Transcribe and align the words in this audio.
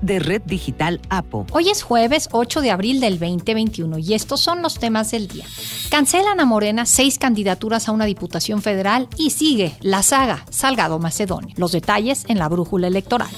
de 0.00 0.18
Red 0.18 0.42
Digital 0.42 1.00
APO. 1.08 1.46
Hoy 1.52 1.70
es 1.70 1.82
jueves 1.82 2.28
8 2.32 2.60
de 2.60 2.70
abril 2.70 3.00
del 3.00 3.18
2021 3.18 3.98
y 3.98 4.14
estos 4.14 4.40
son 4.40 4.62
los 4.62 4.78
temas 4.78 5.10
del 5.10 5.28
día. 5.28 5.44
Cancelan 5.90 6.40
a 6.40 6.44
Morena 6.44 6.86
seis 6.86 7.18
candidaturas 7.18 7.88
a 7.88 7.92
una 7.92 8.04
diputación 8.04 8.62
federal 8.62 9.08
y 9.16 9.30
sigue 9.30 9.76
la 9.80 10.02
saga 10.02 10.44
Salgado 10.50 10.98
Macedonio. 10.98 11.54
Los 11.56 11.72
detalles 11.72 12.24
en 12.28 12.38
la 12.38 12.48
brújula 12.48 12.86
electoral. 12.88 13.30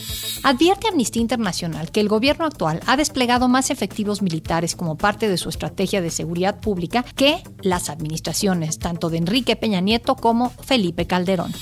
Advierte 0.42 0.88
Amnistía 0.88 1.22
Internacional 1.22 1.90
que 1.90 2.00
el 2.00 2.08
gobierno 2.08 2.44
actual 2.44 2.80
ha 2.86 2.96
desplegado 2.96 3.48
más 3.48 3.70
efectivos 3.70 4.22
militares 4.22 4.76
como 4.76 4.96
parte 4.96 5.28
de 5.28 5.36
su 5.36 5.48
estrategia 5.48 6.00
de 6.00 6.10
seguridad 6.10 6.60
pública 6.60 7.04
que 7.16 7.42
las 7.62 7.90
administraciones 7.90 8.78
tanto 8.78 9.10
de 9.10 9.18
Enrique 9.18 9.56
Peña 9.56 9.80
Nieto 9.80 10.16
como 10.16 10.50
Felipe 10.50 11.06
Calderón. 11.06 11.52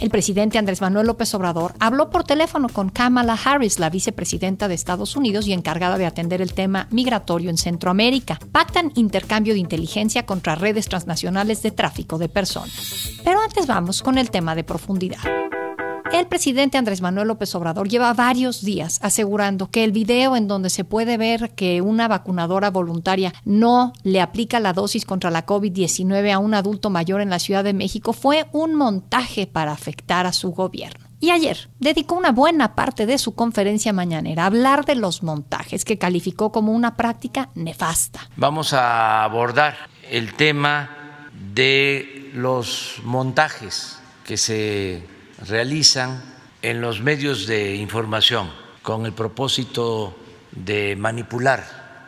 El 0.00 0.10
presidente 0.10 0.58
Andrés 0.58 0.80
Manuel 0.80 1.06
López 1.06 1.32
Obrador 1.34 1.74
habló 1.80 2.10
por 2.10 2.24
teléfono 2.24 2.68
con 2.68 2.90
Kamala 2.90 3.38
Harris, 3.42 3.78
la 3.78 3.90
vicepresidenta 3.90 4.36
de 4.46 4.74
Estados 4.74 5.16
Unidos 5.16 5.48
y 5.48 5.52
encargada 5.52 5.98
de 5.98 6.06
atender 6.06 6.40
el 6.40 6.54
tema 6.54 6.86
migratorio 6.92 7.50
en 7.50 7.58
Centroamérica. 7.58 8.38
Pactan 8.52 8.92
intercambio 8.94 9.54
de 9.54 9.58
inteligencia 9.58 10.24
contra 10.24 10.54
redes 10.54 10.88
transnacionales 10.88 11.62
de 11.62 11.72
tráfico 11.72 12.16
de 12.16 12.28
personas. 12.28 13.10
Pero 13.24 13.40
antes 13.40 13.66
vamos 13.66 14.02
con 14.02 14.18
el 14.18 14.30
tema 14.30 14.54
de 14.54 14.62
profundidad. 14.62 15.18
El 16.12 16.28
presidente 16.28 16.78
Andrés 16.78 17.00
Manuel 17.00 17.26
López 17.26 17.52
Obrador 17.56 17.88
lleva 17.88 18.14
varios 18.14 18.64
días 18.64 19.00
asegurando 19.02 19.68
que 19.68 19.82
el 19.82 19.90
video 19.90 20.36
en 20.36 20.46
donde 20.46 20.70
se 20.70 20.84
puede 20.84 21.16
ver 21.16 21.50
que 21.56 21.82
una 21.82 22.06
vacunadora 22.06 22.70
voluntaria 22.70 23.34
no 23.44 23.92
le 24.04 24.20
aplica 24.20 24.60
la 24.60 24.72
dosis 24.72 25.04
contra 25.04 25.32
la 25.32 25.44
COVID-19 25.44 26.32
a 26.32 26.38
un 26.38 26.54
adulto 26.54 26.88
mayor 26.88 27.20
en 27.20 27.30
la 27.30 27.40
Ciudad 27.40 27.64
de 27.64 27.74
México 27.74 28.12
fue 28.12 28.46
un 28.52 28.76
montaje 28.76 29.48
para 29.48 29.72
afectar 29.72 30.26
a 30.26 30.32
su 30.32 30.52
gobierno. 30.52 31.05
Y 31.26 31.32
ayer 31.32 31.68
dedicó 31.80 32.14
una 32.14 32.30
buena 32.30 32.76
parte 32.76 33.04
de 33.04 33.18
su 33.18 33.34
conferencia 33.34 33.92
mañanera 33.92 34.44
a 34.44 34.46
hablar 34.46 34.84
de 34.84 34.94
los 34.94 35.24
montajes 35.24 35.84
que 35.84 35.98
calificó 35.98 36.52
como 36.52 36.70
una 36.70 36.96
práctica 36.96 37.50
nefasta. 37.56 38.30
Vamos 38.36 38.72
a 38.72 39.24
abordar 39.24 39.74
el 40.08 40.34
tema 40.34 40.88
de 41.52 42.30
los 42.32 43.00
montajes 43.02 43.98
que 44.24 44.36
se 44.36 45.02
realizan 45.44 46.22
en 46.62 46.80
los 46.80 47.00
medios 47.00 47.48
de 47.48 47.74
información 47.74 48.48
con 48.82 49.04
el 49.04 49.12
propósito 49.12 50.16
de 50.52 50.94
manipular 50.94 51.64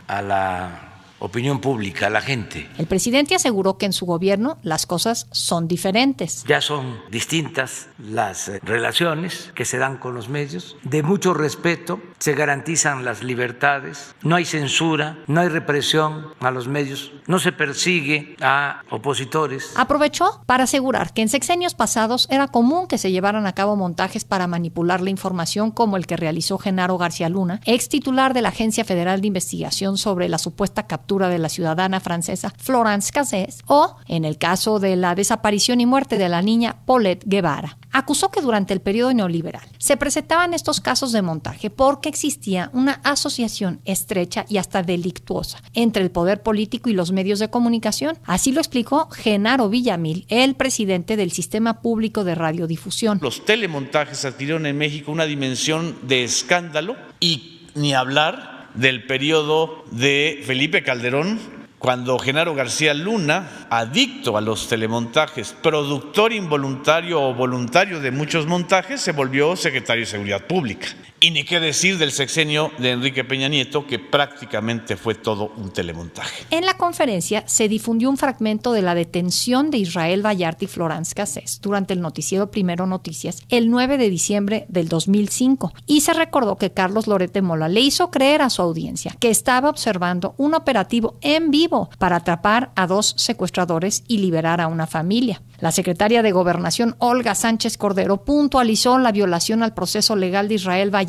a 0.06 0.22
la 0.22 0.88
opinión 1.19 1.61
pública, 1.61 2.06
a 2.06 2.11
la 2.11 2.20
gente. 2.20 2.69
El 2.78 2.86
presidente 2.86 3.34
aseguró 3.34 3.78
que 3.78 3.86
en 3.86 3.92
su 3.92 4.06
gobierno 4.06 4.58
las 4.62 4.86
cosas 4.86 5.27
son 5.30 5.66
diferentes. 5.69 6.44
Ya 6.47 6.61
son 6.61 7.00
distintas 7.11 7.88
las 7.98 8.48
eh, 8.48 8.61
relaciones 8.62 9.50
que 9.55 9.64
se 9.64 9.78
dan 9.78 9.98
con 9.98 10.14
los 10.14 10.28
medios, 10.28 10.77
de 10.83 11.02
mucho 11.02 11.34
respeto, 11.34 12.00
se 12.19 12.34
garantizan 12.34 13.05
las 13.05 13.22
libertades, 13.22 14.14
no 14.22 14.36
hay 14.36 14.44
censura, 14.44 15.19
no 15.27 15.41
hay 15.41 15.48
represión 15.48 16.28
a 16.41 16.50
los 16.50 16.69
medios, 16.69 17.12
no 17.27 17.39
se 17.39 17.52
persigue 17.52 18.36
a 18.41 18.83
opositores. 18.91 19.72
Aprovechó 19.77 20.42
para 20.46 20.64
asegurar 20.64 21.12
que 21.12 21.22
en 21.22 21.28
sexenios 21.28 21.74
pasados 21.74 22.28
era 22.30 22.48
común 22.48 22.86
que 22.86 22.98
se 22.98 23.11
llevaran 23.11 23.46
a 23.46 23.55
cabo 23.55 23.77
montajes 23.77 24.24
para 24.24 24.46
manipular 24.46 25.00
la 25.00 25.11
información 25.11 25.70
como 25.70 25.96
el 25.96 26.06
que 26.06 26.16
realizó 26.16 26.58
Genaro 26.58 26.98
García 26.98 27.28
Luna, 27.28 27.61
ex 27.64 27.89
titular 27.89 28.34
de 28.34 28.42
la 28.42 28.50
Agencia 28.50 28.84
Federal 28.84 29.20
de 29.20 29.27
Investigación 29.27 29.98
sobre 29.98 30.28
la 30.28 30.39
supuesta 30.39 30.86
captura 30.86 31.08
de 31.09 31.39
la 31.39 31.48
ciudadana 31.48 32.01
francesa 32.01 32.53
Florence 32.59 33.11
Cassés 33.11 33.62
o 33.67 33.97
en 34.06 34.27
el 34.27 34.37
caso 34.37 34.78
de 34.78 34.95
la 34.95 35.14
desaparición 35.14 35.80
y 35.80 35.86
muerte 35.86 36.19
de 36.19 36.29
la 36.29 36.42
niña 36.42 36.77
Paulette 36.85 37.24
Guevara. 37.27 37.79
Acusó 37.91 38.30
que 38.30 38.42
durante 38.42 38.74
el 38.74 38.80
periodo 38.80 39.14
neoliberal 39.14 39.67
se 39.79 39.96
presentaban 39.96 40.52
estos 40.52 40.83
casos 40.83 41.13
de 41.13 41.23
montaje 41.23 41.70
porque 41.70 42.11
existía 42.11 42.70
una 42.74 43.01
asociación 43.05 43.80
estrecha 43.86 44.45
y 44.48 44.58
hasta 44.58 44.83
delictuosa 44.83 45.63
entre 45.73 46.02
el 46.02 46.11
poder 46.11 46.42
político 46.42 46.91
y 46.91 46.92
los 46.92 47.11
medios 47.11 47.39
de 47.39 47.48
comunicación. 47.48 48.19
Así 48.25 48.52
lo 48.52 48.61
explicó 48.61 49.08
Genaro 49.11 49.70
Villamil, 49.70 50.27
el 50.29 50.55
presidente 50.57 51.17
del 51.17 51.33
Sistema 51.33 51.80
Público 51.80 52.25
de 52.25 52.35
Radiodifusión. 52.35 53.19
Los 53.23 53.46
telemontajes 53.46 54.27
adquirieron 54.27 54.67
en 54.67 54.77
México 54.77 55.11
una 55.11 55.25
dimensión 55.25 55.96
de 56.02 56.25
escándalo 56.25 56.96
y 57.19 57.63
ni 57.75 57.95
hablar 57.95 58.58
del 58.74 59.05
periodo 59.06 59.84
de 59.90 60.42
Felipe 60.46 60.83
Calderón, 60.83 61.39
cuando 61.79 62.18
Genaro 62.18 62.55
García 62.55 62.92
Luna, 62.92 63.67
adicto 63.70 64.36
a 64.36 64.40
los 64.40 64.68
telemontajes, 64.68 65.55
productor 65.62 66.33
involuntario 66.33 67.23
o 67.23 67.34
voluntario 67.34 68.01
de 68.01 68.11
muchos 68.11 68.46
montajes, 68.46 69.01
se 69.01 69.12
volvió 69.12 69.55
secretario 69.55 70.02
de 70.02 70.11
Seguridad 70.11 70.45
Pública. 70.46 70.89
Y 71.20 71.33
ni 71.33 71.42
qué 71.42 71.58
decir 71.58 71.98
del 71.98 72.12
sexenio 72.12 72.70
de 72.79 72.92
Enrique 72.92 73.24
Peña 73.24 73.48
Nieto, 73.48 73.86
que 73.89 73.98
prácticamente 73.98 74.96
fue 74.96 75.17
todo 75.17 75.52
un 75.56 75.70
telemontaje. 75.73 76.45
En 76.51 76.64
la 76.64 76.74
conferencia 76.74 77.42
se 77.46 77.68
difundió 77.68 78.08
un 78.08 78.17
fragmento 78.17 78.73
de 78.73 78.83
la 78.83 78.95
detención 78.95 79.73
de 79.73 79.78
Israel 79.78 80.24
Vallarta 80.24 80.64
y 80.64 80.68
Florence 80.68 81.17
Cassés 81.17 81.61
durante 81.61 81.92
el 81.92 82.01
noticiero 82.01 82.52
Primero 82.52 82.86
Noticias 82.86 83.42
el 83.48 83.68
9 83.68 83.98
de 83.98 84.11
diciembre 84.11 84.67
del 84.68 84.89
2005. 84.89 85.73
Y 85.86 86.02
se 86.02 86.14
recordó 86.14 86.57
que 86.57 86.70
Carlos 86.70 87.08
Lorete 87.08 87.42
Mola 87.42 87.68
le 87.68 87.80
hizo 87.80 88.12
creer 88.12 88.40
a 88.40 88.51
su 88.51 88.62
audiencia 88.62 89.17
que 89.18 89.30
estaba 89.30 89.70
observando 89.70 90.36
un 90.39 90.55
operativo 90.55 91.18
en 91.20 91.51
vivo 91.51 91.90
para 91.98 92.17
atrapar 92.17 92.70
a 92.77 92.86
dos 92.86 93.14
secuestradores 93.17 94.05
y 94.07 94.18
liberar 94.18 94.61
a 94.61 94.68
una 94.68 94.86
familia. 94.86 95.42
La 95.58 95.73
secretaria 95.73 96.23
de 96.23 96.30
Gobernación, 96.30 96.95
Olga 96.98 97.34
Sánchez 97.34 97.77
Cordero, 97.77 98.24
puntualizó 98.24 98.98
la 98.98 99.11
violación 99.11 99.64
al 99.64 99.74
proceso 99.74 100.14
legal 100.14 100.46
de 100.46 100.55
Israel 100.55 100.95
Vallarta, 100.95 101.08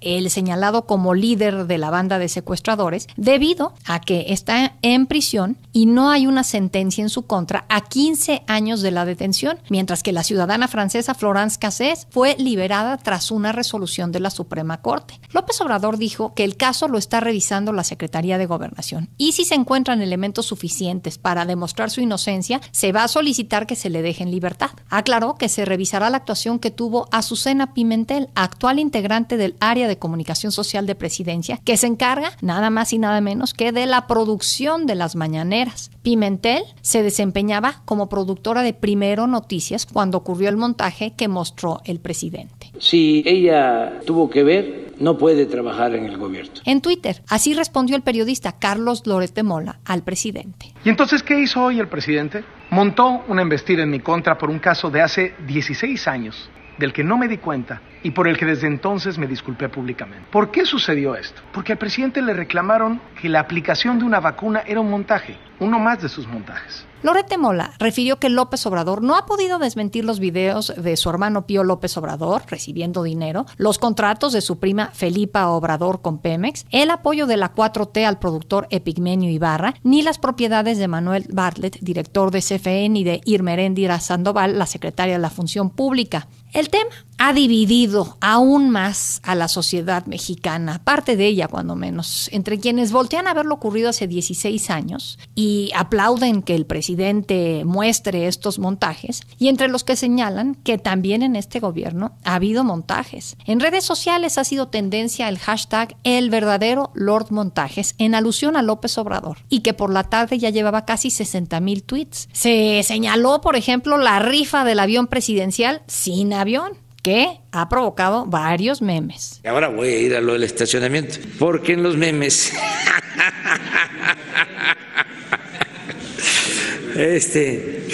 el 0.00 0.30
señalado 0.30 0.86
como 0.86 1.14
líder 1.14 1.66
de 1.66 1.78
la 1.78 1.90
banda 1.90 2.18
de 2.18 2.28
secuestradores, 2.28 3.06
debido 3.16 3.74
a 3.86 4.00
que 4.00 4.26
está 4.28 4.76
en 4.82 5.06
prisión 5.06 5.56
y 5.72 5.86
no 5.86 6.10
hay 6.10 6.26
una 6.26 6.44
sentencia 6.44 7.02
en 7.02 7.08
su 7.08 7.22
contra 7.26 7.64
a 7.68 7.82
15 7.82 8.42
años 8.46 8.82
de 8.82 8.90
la 8.90 9.04
detención, 9.04 9.58
mientras 9.70 10.02
que 10.02 10.12
la 10.12 10.22
ciudadana 10.22 10.68
francesa 10.68 11.14
Florence 11.14 11.58
Cassés 11.58 12.06
fue 12.10 12.36
liberada 12.38 12.98
tras 12.98 13.30
una 13.30 13.52
resolución 13.52 14.12
de 14.12 14.20
la 14.20 14.30
Suprema 14.30 14.82
Corte. 14.82 15.20
López 15.32 15.60
Obrador 15.60 15.96
dijo 15.96 16.34
que 16.34 16.44
el 16.44 16.56
caso 16.56 16.88
lo 16.88 16.98
está 16.98 17.20
revisando 17.20 17.72
la 17.72 17.84
Secretaría 17.84 18.38
de 18.38 18.46
Gobernación 18.46 19.08
y 19.16 19.32
si 19.32 19.44
se 19.44 19.54
encuentran 19.54 20.02
elementos 20.02 20.46
suficientes 20.46 21.16
para 21.16 21.46
demostrar 21.46 21.90
su 21.90 22.00
inocencia, 22.00 22.60
se 22.70 22.92
va 22.92 23.04
a 23.04 23.08
solicitar 23.08 23.66
que 23.66 23.76
se 23.76 23.90
le 23.90 24.02
deje 24.02 24.22
en 24.22 24.30
libertad. 24.30 24.70
Aclaró 24.90 25.36
que 25.36 25.48
se 25.48 25.64
revisará 25.64 26.10
la 26.10 26.18
actuación 26.18 26.58
que 26.58 26.70
tuvo 26.70 27.08
Azucena 27.12 27.72
Pimentel, 27.72 28.28
actual 28.34 28.78
integrante 28.78 29.37
del 29.38 29.56
área 29.60 29.88
de 29.88 29.98
comunicación 29.98 30.52
social 30.52 30.86
de 30.86 30.94
presidencia, 30.94 31.58
que 31.64 31.76
se 31.76 31.86
encarga 31.86 32.32
nada 32.42 32.68
más 32.68 32.92
y 32.92 32.98
nada 32.98 33.20
menos 33.20 33.54
que 33.54 33.72
de 33.72 33.86
la 33.86 34.06
producción 34.06 34.86
de 34.86 34.94
las 34.94 35.16
mañaneras. 35.16 35.90
Pimentel 36.02 36.62
se 36.82 37.02
desempeñaba 37.02 37.82
como 37.84 38.08
productora 38.08 38.62
de 38.62 38.74
Primero 38.74 39.26
Noticias 39.26 39.86
cuando 39.86 40.18
ocurrió 40.18 40.48
el 40.48 40.56
montaje 40.56 41.14
que 41.16 41.28
mostró 41.28 41.80
el 41.84 42.00
presidente. 42.00 42.72
Si 42.78 43.22
ella 43.26 44.00
tuvo 44.04 44.28
que 44.28 44.42
ver, 44.42 44.94
no 45.00 45.16
puede 45.16 45.46
trabajar 45.46 45.94
en 45.94 46.04
el 46.06 46.16
gobierno. 46.16 46.52
En 46.64 46.80
Twitter, 46.80 47.22
así 47.28 47.54
respondió 47.54 47.96
el 47.96 48.02
periodista 48.02 48.58
Carlos 48.58 49.06
Lórez 49.06 49.34
de 49.34 49.42
Mola 49.42 49.80
al 49.84 50.02
presidente. 50.02 50.72
¿Y 50.84 50.88
entonces 50.88 51.22
qué 51.22 51.38
hizo 51.40 51.62
hoy 51.62 51.78
el 51.78 51.88
presidente? 51.88 52.44
Montó 52.70 53.24
una 53.28 53.42
embestida 53.42 53.82
en 53.82 53.90
mi 53.90 54.00
contra 54.00 54.36
por 54.36 54.50
un 54.50 54.58
caso 54.58 54.90
de 54.90 55.00
hace 55.00 55.34
16 55.46 56.08
años, 56.08 56.50
del 56.78 56.92
que 56.92 57.04
no 57.04 57.18
me 57.18 57.28
di 57.28 57.38
cuenta 57.38 57.82
y 58.02 58.12
por 58.12 58.28
el 58.28 58.36
que 58.38 58.46
desde 58.46 58.66
entonces 58.66 59.18
me 59.18 59.26
disculpé 59.26 59.68
públicamente. 59.68 60.26
¿Por 60.30 60.50
qué 60.50 60.64
sucedió 60.64 61.14
esto? 61.16 61.42
Porque 61.52 61.72
al 61.72 61.78
presidente 61.78 62.22
le 62.22 62.32
reclamaron 62.32 63.00
que 63.20 63.28
la 63.28 63.40
aplicación 63.40 63.98
de 63.98 64.04
una 64.04 64.20
vacuna 64.20 64.62
era 64.66 64.80
un 64.80 64.90
montaje, 64.90 65.36
uno 65.60 65.78
más 65.78 66.02
de 66.02 66.08
sus 66.08 66.26
montajes. 66.26 66.86
Lorete 67.00 67.38
Mola 67.38 67.74
refirió 67.78 68.18
que 68.18 68.28
López 68.28 68.66
Obrador 68.66 69.02
no 69.02 69.14
ha 69.14 69.24
podido 69.24 69.60
desmentir 69.60 70.04
los 70.04 70.18
videos 70.18 70.72
de 70.76 70.96
su 70.96 71.08
hermano 71.08 71.46
Pío 71.46 71.62
López 71.62 71.96
Obrador 71.96 72.42
recibiendo 72.48 73.04
dinero, 73.04 73.46
los 73.56 73.78
contratos 73.78 74.32
de 74.32 74.40
su 74.40 74.58
prima 74.58 74.90
Felipa 74.92 75.48
Obrador 75.48 76.02
con 76.02 76.18
Pemex, 76.18 76.66
el 76.72 76.90
apoyo 76.90 77.28
de 77.28 77.36
la 77.36 77.54
4T 77.54 78.04
al 78.04 78.18
productor 78.18 78.66
Epigmenio 78.70 79.30
Ibarra, 79.30 79.74
ni 79.84 80.02
las 80.02 80.18
propiedades 80.18 80.78
de 80.78 80.88
Manuel 80.88 81.26
Bartlett, 81.30 81.78
director 81.80 82.32
de 82.32 82.40
CFE, 82.40 82.88
ni 82.88 83.04
de 83.04 83.20
Irmeréndira 83.24 84.00
Sandoval, 84.00 84.58
la 84.58 84.66
secretaria 84.66 85.14
de 85.14 85.20
la 85.20 85.30
Función 85.30 85.70
Pública. 85.70 86.26
El 86.52 86.70
tema 86.70 86.90
ha 87.18 87.32
dividido 87.32 88.16
aún 88.20 88.70
más 88.70 89.20
a 89.24 89.34
la 89.34 89.48
sociedad 89.48 90.06
mexicana, 90.06 90.80
parte 90.82 91.16
de 91.16 91.26
ella 91.26 91.48
cuando 91.48 91.74
menos, 91.74 92.30
entre 92.32 92.58
quienes 92.58 92.92
voltean 92.92 93.26
a 93.26 93.34
ver 93.34 93.44
lo 93.44 93.56
ocurrido 93.56 93.90
hace 93.90 94.06
16 94.06 94.70
años 94.70 95.18
y 95.34 95.70
aplauden 95.74 96.42
que 96.42 96.54
el 96.54 96.64
presidente 96.64 97.62
muestre 97.64 98.26
estos 98.28 98.58
montajes, 98.58 99.22
y 99.38 99.48
entre 99.48 99.68
los 99.68 99.84
que 99.84 99.96
señalan 99.96 100.54
que 100.54 100.78
también 100.78 101.22
en 101.22 101.36
este 101.36 101.60
gobierno 101.60 102.12
ha 102.24 102.36
habido 102.36 102.64
montajes. 102.64 103.36
En 103.44 103.60
redes 103.60 103.84
sociales 103.84 104.38
ha 104.38 104.44
sido 104.44 104.68
tendencia 104.68 105.28
el 105.28 105.38
hashtag 105.38 105.96
el 106.04 106.30
verdadero 106.30 106.90
Lord 106.94 107.30
Montajes 107.30 107.94
en 107.98 108.14
alusión 108.14 108.56
a 108.56 108.62
López 108.62 108.96
Obrador 108.98 109.38
y 109.48 109.60
que 109.60 109.74
por 109.74 109.92
la 109.92 110.04
tarde 110.04 110.38
ya 110.38 110.50
llevaba 110.50 110.84
casi 110.84 111.10
60 111.10 111.60
mil 111.60 111.82
tweets. 111.82 112.28
Se 112.32 112.82
señaló, 112.84 113.40
por 113.40 113.56
ejemplo, 113.56 113.98
la 113.98 114.18
rifa 114.20 114.64
del 114.64 114.80
avión 114.80 115.08
presidencial 115.08 115.82
sin 115.86 116.32
avión 116.32 116.87
que 117.02 117.40
ha 117.52 117.68
provocado 117.68 118.26
varios 118.26 118.82
memes. 118.82 119.40
Ahora 119.44 119.68
voy 119.68 119.88
a 119.88 119.98
ir 119.98 120.16
a 120.16 120.20
lo 120.20 120.34
del 120.34 120.44
estacionamiento, 120.44 121.16
porque 121.38 121.72
en 121.72 121.82
los 121.82 121.96
memes, 121.96 122.52
este, 126.96 127.86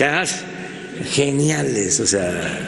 geniales, 1.10 2.00
o 2.00 2.06
sea, 2.06 2.58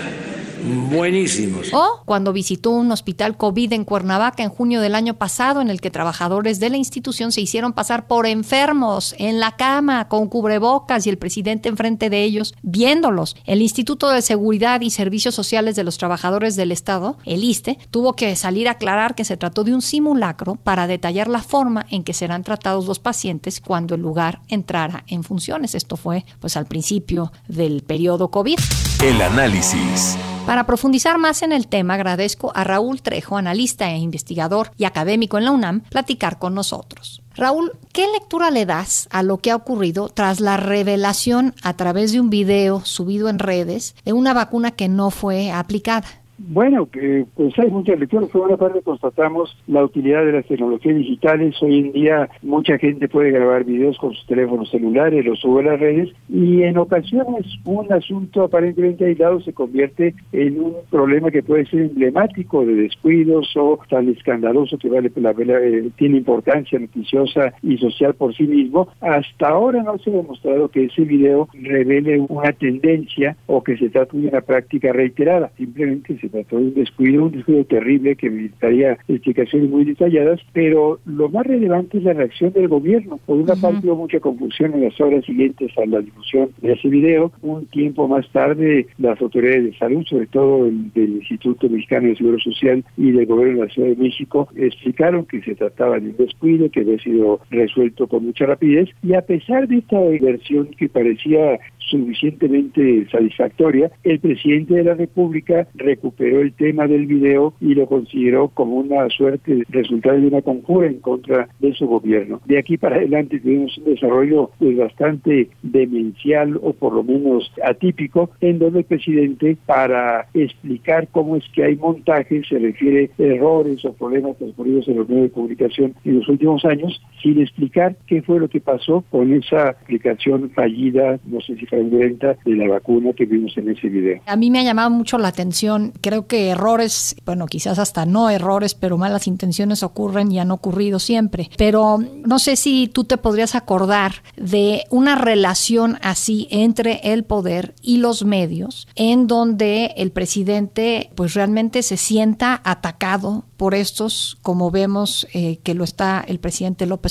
buenísimos. 0.90 1.72
O 1.72 2.02
cuando 2.04 2.32
visitó 2.32 2.70
un 2.70 2.90
hospital 2.92 3.36
COVID 3.36 3.72
en 3.72 3.84
Cuernavaca 3.84 4.42
en 4.42 4.50
junio 4.50 4.80
del 4.80 4.94
año 4.94 5.14
pasado, 5.14 5.60
en 5.60 5.70
el 5.70 5.80
que 5.80 5.90
trabajadores 5.90 6.60
de 6.60 6.70
la 6.70 6.76
institución 6.76 7.32
se 7.32 7.40
hicieron 7.40 7.72
pasar 7.72 8.06
por 8.06 8.26
enfermos 8.26 9.14
en 9.18 9.40
la 9.40 9.56
cama 9.56 10.08
con 10.08 10.28
cubrebocas 10.28 11.06
y 11.06 11.10
el 11.10 11.18
presidente 11.18 11.68
enfrente 11.68 12.10
de 12.10 12.22
ellos 12.22 12.54
viéndolos. 12.62 13.36
El 13.44 13.62
Instituto 13.62 14.10
de 14.10 14.22
Seguridad 14.22 14.80
y 14.80 14.90
Servicios 14.90 15.34
Sociales 15.34 15.76
de 15.76 15.84
los 15.84 15.98
Trabajadores 15.98 16.56
del 16.56 16.72
Estado, 16.72 17.18
el 17.24 17.44
ISTE, 17.44 17.78
tuvo 17.90 18.14
que 18.14 18.34
salir 18.36 18.68
a 18.68 18.72
aclarar 18.72 19.14
que 19.14 19.24
se 19.24 19.36
trató 19.36 19.64
de 19.64 19.74
un 19.74 19.82
simulacro 19.82 20.56
para 20.56 20.86
detallar 20.86 21.28
la 21.28 21.42
forma 21.42 21.86
en 21.90 22.04
que 22.04 22.12
serán 22.12 22.42
tratados 22.42 22.86
los 22.86 22.98
pacientes 22.98 23.60
cuando 23.60 23.94
el 23.94 24.02
lugar 24.02 24.40
entrara 24.48 25.04
en 25.06 25.22
funciones. 25.24 25.74
Esto 25.74 25.96
fue 25.96 26.24
pues 26.40 26.56
al 26.56 26.66
principio 26.66 27.32
del 27.48 27.82
periodo 27.82 28.30
COVID. 28.30 28.58
El 29.02 29.20
análisis. 29.20 30.16
Para 30.46 30.64
profundizar 30.64 31.18
más 31.18 31.42
en 31.42 31.52
el 31.52 31.68
tema, 31.68 31.94
agradezco 31.94 32.50
a 32.54 32.64
Raúl 32.64 33.02
Trejo, 33.02 33.36
analista 33.36 33.90
e 33.90 33.98
investigador 33.98 34.72
y 34.78 34.84
académico 34.84 35.36
en 35.36 35.44
la 35.44 35.50
UNAM, 35.50 35.82
platicar 35.82 36.38
con 36.38 36.54
nosotros. 36.54 37.22
Raúl, 37.34 37.72
¿qué 37.92 38.06
lectura 38.10 38.50
le 38.50 38.64
das 38.64 39.06
a 39.10 39.22
lo 39.22 39.36
que 39.36 39.50
ha 39.50 39.56
ocurrido 39.56 40.08
tras 40.08 40.40
la 40.40 40.56
revelación 40.56 41.54
a 41.62 41.74
través 41.74 42.12
de 42.12 42.20
un 42.20 42.30
video 42.30 42.84
subido 42.86 43.28
en 43.28 43.38
redes 43.38 43.94
de 44.06 44.14
una 44.14 44.32
vacuna 44.32 44.70
que 44.70 44.88
no 44.88 45.10
fue 45.10 45.52
aplicada? 45.52 46.06
Bueno, 46.38 46.86
pues 47.34 47.58
hay 47.58 47.70
muchas 47.70 47.98
lecturas. 47.98 48.28
Por 48.28 48.42
una 48.42 48.58
parte 48.58 48.82
constatamos 48.82 49.56
la 49.66 49.82
utilidad 49.82 50.24
de 50.24 50.32
las 50.32 50.46
tecnologías 50.46 50.96
digitales. 50.96 51.54
Hoy 51.62 51.78
en 51.78 51.92
día 51.92 52.28
mucha 52.42 52.76
gente 52.78 53.08
puede 53.08 53.30
grabar 53.30 53.64
videos 53.64 53.96
con 53.96 54.12
sus 54.12 54.26
teléfonos 54.26 54.70
celulares, 54.70 55.24
los 55.24 55.40
sube 55.40 55.62
a 55.62 55.72
las 55.72 55.80
redes 55.80 56.10
y 56.28 56.62
en 56.62 56.76
ocasiones 56.76 57.46
un 57.64 57.90
asunto 57.90 58.42
aparentemente 58.42 59.06
aislado 59.06 59.40
se 59.40 59.54
convierte 59.54 60.14
en 60.32 60.60
un 60.60 60.74
problema 60.90 61.30
que 61.30 61.42
puede 61.42 61.66
ser 61.66 61.82
emblemático 61.82 62.66
de 62.66 62.74
descuidos 62.74 63.56
o 63.56 63.78
tan 63.88 64.08
escandaloso 64.08 64.76
que 64.76 64.90
vale 64.90 65.10
la 65.16 65.30
eh, 65.30 65.90
tiene 65.96 66.18
importancia 66.18 66.78
noticiosa 66.78 67.54
y 67.62 67.78
social 67.78 68.14
por 68.14 68.34
sí 68.34 68.42
mismo. 68.42 68.88
Hasta 69.00 69.48
ahora 69.48 69.82
no 69.82 69.96
se 69.98 70.10
ha 70.10 70.14
demostrado 70.14 70.68
que 70.68 70.84
ese 70.84 71.02
video 71.02 71.48
revele 71.54 72.20
una 72.28 72.52
tendencia 72.52 73.36
o 73.46 73.62
que 73.62 73.78
se 73.78 73.88
trate 73.88 74.18
de 74.18 74.28
una 74.28 74.42
práctica 74.42 74.92
reiterada. 74.92 75.50
Simplemente 75.56 76.18
se 76.18 76.25
se 76.26 76.30
trató 76.30 76.58
de 76.58 76.64
un 76.64 76.74
descuido, 76.74 77.24
un 77.24 77.32
descuido 77.32 77.64
terrible 77.64 78.16
que 78.16 78.30
necesitaría 78.30 78.98
explicaciones 79.08 79.70
muy 79.70 79.84
detalladas, 79.84 80.40
pero 80.52 80.98
lo 81.06 81.28
más 81.28 81.46
relevante 81.46 81.98
es 81.98 82.04
la 82.04 82.12
reacción 82.12 82.52
del 82.52 82.68
gobierno. 82.68 83.18
Por 83.26 83.38
una 83.38 83.54
parte 83.54 83.86
hubo 83.86 83.96
mucha 83.96 84.20
confusión 84.20 84.74
en 84.74 84.84
las 84.84 85.00
horas 85.00 85.24
siguientes 85.24 85.72
a 85.78 85.86
la 85.86 86.00
difusión 86.00 86.50
de 86.60 86.72
ese 86.72 86.88
video. 86.88 87.32
Un 87.42 87.66
tiempo 87.66 88.08
más 88.08 88.28
tarde, 88.30 88.86
las 88.98 89.20
autoridades 89.20 89.64
de 89.64 89.78
salud, 89.78 90.04
sobre 90.04 90.26
todo 90.26 90.66
el, 90.66 90.92
del 90.92 91.16
Instituto 91.16 91.68
Mexicano 91.68 92.08
de 92.08 92.16
Seguro 92.16 92.38
Social 92.38 92.84
y 92.96 93.12
del 93.12 93.26
gobierno 93.26 93.60
de 93.60 93.66
la 93.66 93.72
Ciudad 93.72 93.88
de 93.88 93.96
México, 93.96 94.48
explicaron 94.56 95.26
que 95.26 95.42
se 95.42 95.54
trataba 95.54 95.98
de 95.98 96.10
un 96.10 96.16
descuido 96.16 96.70
que 96.70 96.80
había 96.80 96.98
sido 96.98 97.40
resuelto 97.50 98.06
con 98.06 98.24
mucha 98.26 98.46
rapidez 98.46 98.88
y 99.02 99.14
a 99.14 99.22
pesar 99.22 99.68
de 99.68 99.78
esta 99.78 100.00
versión 100.00 100.68
que 100.78 100.88
parecía 100.88 101.58
suficientemente 101.86 103.06
satisfactoria, 103.10 103.90
el 104.02 104.18
presidente 104.18 104.74
de 104.74 104.84
la 104.84 104.94
República 104.94 105.66
recuperó 105.74 106.15
el 106.18 106.52
tema 106.52 106.86
del 106.86 107.06
video 107.06 107.54
y 107.60 107.74
lo 107.74 107.86
consideró 107.86 108.48
como 108.48 108.76
una 108.76 109.08
suerte 109.10 109.64
resultado 109.68 110.20
de 110.20 110.28
una 110.28 110.42
conjura 110.42 110.86
en 110.86 111.00
contra 111.00 111.48
de 111.58 111.72
su 111.74 111.86
gobierno. 111.86 112.40
De 112.46 112.58
aquí 112.58 112.76
para 112.76 112.96
adelante 112.96 113.40
tuvimos 113.40 113.76
un 113.78 113.84
desarrollo 113.84 114.50
pues, 114.58 114.76
bastante 114.76 115.48
demencial 115.62 116.58
o 116.62 116.72
por 116.72 116.94
lo 116.94 117.02
menos 117.02 117.50
atípico, 117.64 118.30
en 118.40 118.58
donde 118.58 118.80
el 118.80 118.84
presidente 118.84 119.56
para 119.66 120.26
explicar 120.34 121.08
cómo 121.12 121.36
es 121.36 121.44
que 121.54 121.64
hay 121.64 121.76
montajes, 121.76 122.46
se 122.48 122.58
refiere 122.58 123.10
a 123.18 123.22
errores 123.22 123.84
o 123.84 123.92
problemas 123.92 124.36
transcurridos 124.38 124.88
en 124.88 124.96
los 124.96 125.08
medios 125.08 125.24
de 125.24 125.30
comunicación 125.30 125.94
en 126.04 126.18
los 126.18 126.28
últimos 126.28 126.64
años, 126.64 127.00
sin 127.22 127.40
explicar 127.40 127.96
qué 128.06 128.22
fue 128.22 128.38
lo 128.40 128.48
que 128.48 128.60
pasó 128.60 129.04
con 129.10 129.32
esa 129.32 129.70
aplicación 129.70 130.50
fallida, 130.50 131.18
no 131.24 131.40
sé 131.40 131.56
si 131.56 131.66
venta 131.84 132.36
de 132.44 132.56
la 132.56 132.68
vacuna 132.68 133.12
que 133.12 133.26
vimos 133.26 133.56
en 133.56 133.70
ese 133.70 133.88
video. 133.88 134.20
A 134.26 134.36
mí 134.36 134.50
me 134.50 134.60
ha 134.60 134.64
llamado 134.64 134.90
mucho 134.90 135.18
la 135.18 135.28
atención, 135.28 135.92
creo 136.00 136.26
que 136.26 136.48
errores, 136.48 137.16
bueno, 137.24 137.46
quizás 137.46 137.78
hasta 137.78 138.06
no 138.06 138.30
errores, 138.30 138.74
pero 138.74 138.98
malas 138.98 139.26
intenciones 139.26 139.82
ocurren 139.82 140.32
y 140.32 140.38
han 140.38 140.50
ocurrido 140.50 140.98
siempre. 140.98 141.48
Pero 141.56 141.98
no 141.98 142.38
sé 142.38 142.56
si 142.56 142.88
tú 142.88 143.04
te 143.04 143.18
podrías 143.18 143.54
acordar 143.54 144.12
de 144.36 144.84
una 144.90 145.16
relación 145.16 145.96
así 146.02 146.48
entre 146.50 147.12
el 147.12 147.24
poder 147.24 147.74
y 147.82 147.98
los 147.98 148.24
medios, 148.24 148.88
en 148.94 149.26
donde 149.26 149.94
el 149.96 150.10
presidente 150.10 151.10
pues 151.14 151.34
realmente 151.34 151.82
se 151.82 151.96
sienta 151.96 152.60
atacado 152.64 153.44
por 153.56 153.74
estos, 153.74 154.38
como 154.42 154.70
vemos 154.70 155.26
eh, 155.32 155.58
que 155.62 155.74
lo 155.74 155.84
está 155.84 156.24
el 156.26 156.38
presidente 156.38 156.86
López 156.86 157.05